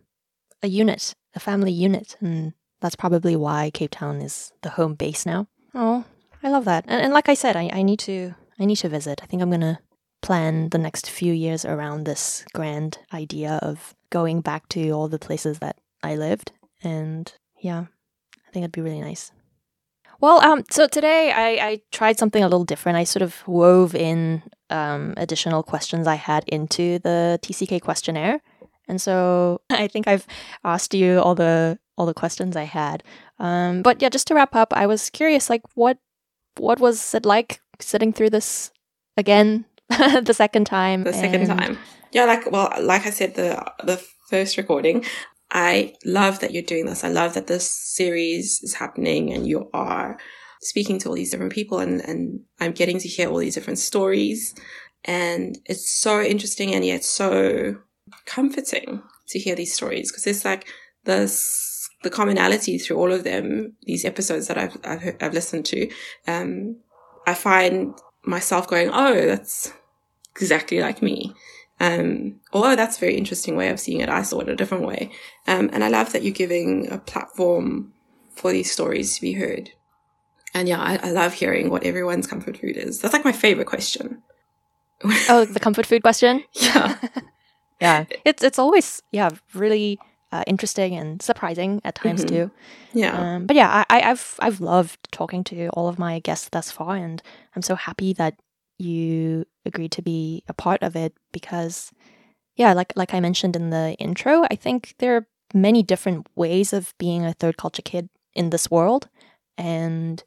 [0.61, 5.25] a unit, a family unit, and that's probably why Cape Town is the home base
[5.25, 5.47] now.
[5.73, 6.05] Oh,
[6.41, 6.85] I love that.
[6.87, 9.21] And, and like I said, I, I need to I need to visit.
[9.23, 9.79] I think I'm gonna
[10.23, 15.19] plan the next few years around this grand idea of going back to all the
[15.19, 16.51] places that I lived.
[16.81, 17.85] And yeah,
[18.47, 19.31] I think it'd be really nice.
[20.19, 22.97] Well, um, so today I, I tried something a little different.
[22.97, 28.39] I sort of wove in um, additional questions I had into the TCK questionnaire,
[28.87, 30.25] and so I think I've
[30.63, 33.03] asked you all the all the questions I had.
[33.37, 35.97] Um, but yeah, just to wrap up, I was curious, like what
[36.57, 38.71] what was it like sitting through this
[39.17, 39.65] again
[40.23, 41.03] the second time?
[41.03, 41.77] The second time,
[42.11, 42.25] yeah.
[42.25, 45.05] Like well, like I said, the the first recording,
[45.53, 47.03] I love that you're doing this.
[47.03, 50.17] I love that this series is happening and you are
[50.61, 53.79] speaking to all these different people and, and I'm getting to hear all these different
[53.79, 54.55] stories.
[55.05, 57.75] And it's so interesting and yet so
[58.25, 60.67] comforting to hear these stories because it's like
[61.03, 65.89] this, the commonality through all of them, these episodes that I've, I've, I've listened to,
[66.27, 66.77] um,
[67.27, 67.93] I find
[68.25, 69.73] myself going, Oh, that's
[70.35, 71.33] exactly like me.
[71.79, 74.85] Um, although that's a very interesting way of seeing it, I saw it a different
[74.85, 75.11] way.
[75.47, 77.93] Um, and I love that you're giving a platform
[78.35, 79.71] for these stories to be heard.
[80.53, 83.01] And yeah, I, I love hearing what everyone's comfort food is.
[83.01, 84.21] That's like my favorite question.
[85.29, 86.43] oh, the comfort food question?
[87.81, 88.05] Yeah.
[88.09, 88.17] yeah.
[88.23, 89.99] It's, it's always, yeah, really
[90.33, 92.29] uh, interesting and surprising at times Mhm.
[92.29, 92.51] too.
[92.93, 93.13] Yeah.
[93.35, 96.71] Um, but yeah, I, I, I've I've loved talking to all of my guests thus
[96.71, 97.21] far, and
[97.55, 98.33] I'm so happy that
[98.79, 101.91] you agreed to be a part of it because,
[102.55, 106.73] yeah, like like I mentioned in the intro, I think there are many different ways
[106.73, 109.09] of being a third culture kid in this world,
[109.57, 110.23] and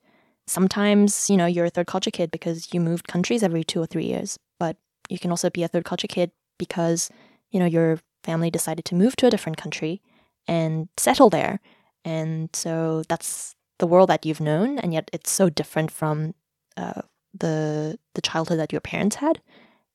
[0.47, 3.87] sometimes you know you're a third culture kid because you moved countries every two or
[3.87, 4.77] three years, but
[5.09, 7.11] you can also be a third culture kid because
[7.51, 10.03] you know your family decided to move to a different country
[10.49, 11.61] and settle there.
[12.05, 16.35] And so that's the world that you've known and yet it's so different from
[16.77, 17.03] uh,
[17.39, 19.41] the the childhood that your parents had.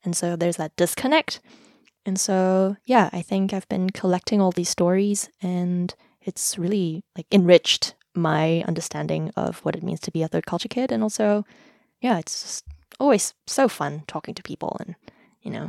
[0.03, 1.41] And so there's that disconnect.
[2.05, 5.93] And so yeah i think i've been collecting all these stories and
[6.29, 10.71] it's really like enriched my understanding of what it means to be a third culture
[10.75, 10.91] kid.
[10.91, 11.45] And also
[12.05, 12.65] yeah it's just
[12.99, 14.95] always so fun talking to people and
[15.45, 15.67] you know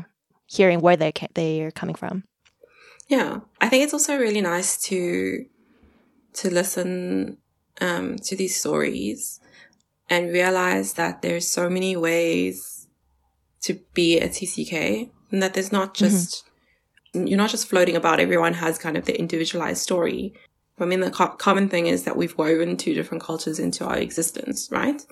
[0.57, 2.25] hearing where they ca- they're coming from
[3.13, 5.45] Yeah, I think it's also really nice to
[6.33, 7.37] to listen
[7.79, 9.39] um, to these stories
[10.09, 12.89] and realize that there's so many ways
[13.65, 16.49] to be a TCK, and that there's not just
[17.13, 18.19] you're not just floating about.
[18.19, 20.33] Everyone has kind of the individualized story.
[20.79, 23.99] I mean, the co- common thing is that we've woven two different cultures into our
[23.99, 25.03] existence, right?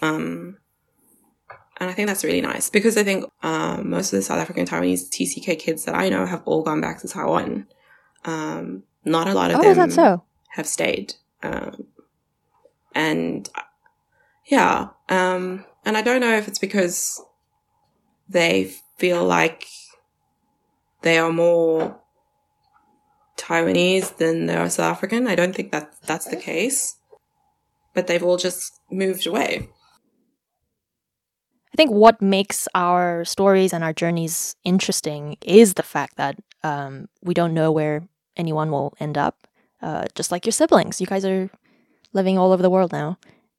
[0.00, 0.58] Um,
[1.78, 4.66] and I think that's really nice because I think um, most of the South African
[4.66, 7.66] Taiwanese TCK kids that I know have all gone back to Taiwan.
[8.24, 11.14] Um, not a lot of oh them so have stayed.
[11.42, 11.86] Um,
[12.94, 13.48] and
[14.46, 17.20] yeah, um, and I don't know if it's because
[18.28, 19.66] they feel like
[21.02, 21.98] they are more
[23.36, 25.26] Taiwanese than they are South African.
[25.26, 26.96] I don't think that that's the case,
[27.94, 29.68] but they've all just moved away.
[31.72, 37.08] I think what makes our stories and our journeys interesting is the fact that um,
[37.22, 38.06] we don't know where
[38.36, 39.46] anyone will end up.
[39.80, 41.50] Uh, just like your siblings, you guys are
[42.12, 43.18] living all over the world now,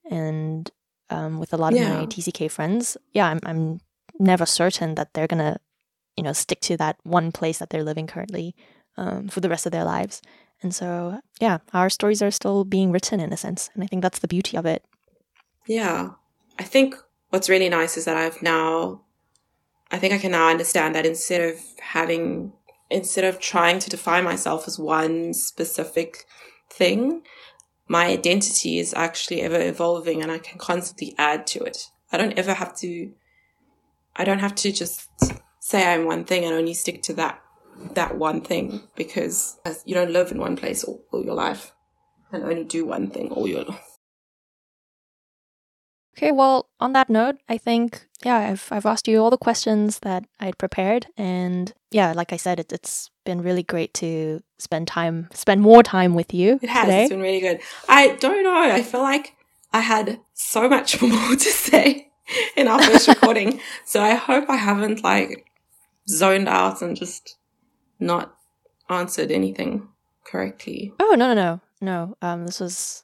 [0.10, 0.70] and
[1.10, 2.00] um, with a lot of Yeah.
[2.00, 3.82] my TCK friends, yeah, I'm, I'm
[4.20, 5.58] never certain that they're gonna,
[6.16, 8.56] you know, stick to that one place that they're living currently
[8.96, 10.22] um, for the rest of their lives.
[10.62, 14.02] And so, yeah, our stories are still being written in a sense, and I think
[14.02, 14.86] that's the beauty of it.
[15.68, 16.12] Yeah.
[16.58, 16.96] I think
[17.34, 19.02] what's really nice is that I've now,
[19.90, 22.54] I think I can now understand that instead of having,
[22.92, 26.26] instead of trying to define myself as one specific
[26.70, 27.24] thing,
[27.88, 31.88] my identity is actually ever evolving and I can constantly add to it.
[32.12, 33.12] I don't ever have to,
[34.16, 35.10] I don't have to just
[35.60, 37.42] say I'm one thing and only stick to that,
[37.96, 41.72] that one thing because you don't live in one place all, all your life
[42.32, 43.66] and only do one thing all your
[46.18, 50.00] Okay, well, on that note, I think yeah, I've I've asked you all the questions
[50.00, 54.88] that I'd prepared, and yeah, like I said, it, it's been really great to spend
[54.88, 56.86] time, spend more time with you It has.
[56.86, 57.02] today.
[57.04, 57.60] It's been really good.
[57.90, 58.62] I don't know.
[58.62, 59.36] I feel like
[59.72, 62.12] I had so much more to say
[62.56, 63.60] in our first recording.
[63.86, 65.46] So I hope I haven't like
[66.08, 67.38] zoned out and just
[68.00, 68.36] not
[68.90, 69.88] answered anything
[70.26, 70.94] correctly.
[71.00, 72.18] Oh no no no no!
[72.22, 73.04] Um, this was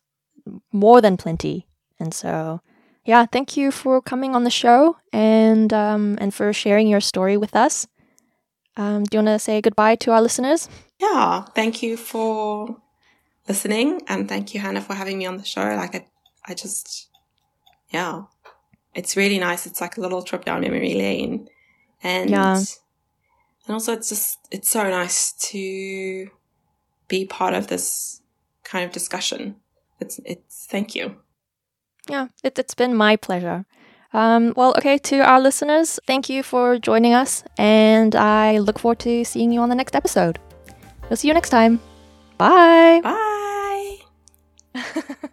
[0.72, 1.68] more than plenty,
[2.00, 2.62] and so
[3.10, 7.38] yeah, thank you for coming on the show and um and for sharing your story
[7.44, 7.88] with us.
[8.78, 10.70] Um, do you want to say goodbye to our listeners?
[11.02, 11.44] Yeah.
[11.56, 12.78] Thank you for
[13.48, 15.64] listening and thank you, Hana, for having me on the show.
[15.84, 16.06] Like I,
[16.46, 17.10] I just,
[17.90, 18.24] yeah,
[18.94, 19.66] it's really nice.
[19.66, 21.50] It's like a little trip down memory lane.
[22.04, 22.56] And, Yeah.
[23.66, 26.30] and also it's just, it's so nice to
[27.08, 28.22] be part of this
[28.64, 29.56] kind of discussion.
[30.00, 31.18] It's, it's, thank you.
[32.10, 33.66] Yeah, it, it's been my pleasure.
[34.12, 39.00] Um, well, okay, to our listeners, thank you for joining us, and I look forward
[39.00, 40.40] to seeing you on the next episode.
[41.10, 41.80] We'll see you next time.
[42.38, 43.02] Bye.
[43.04, 43.98] Bye.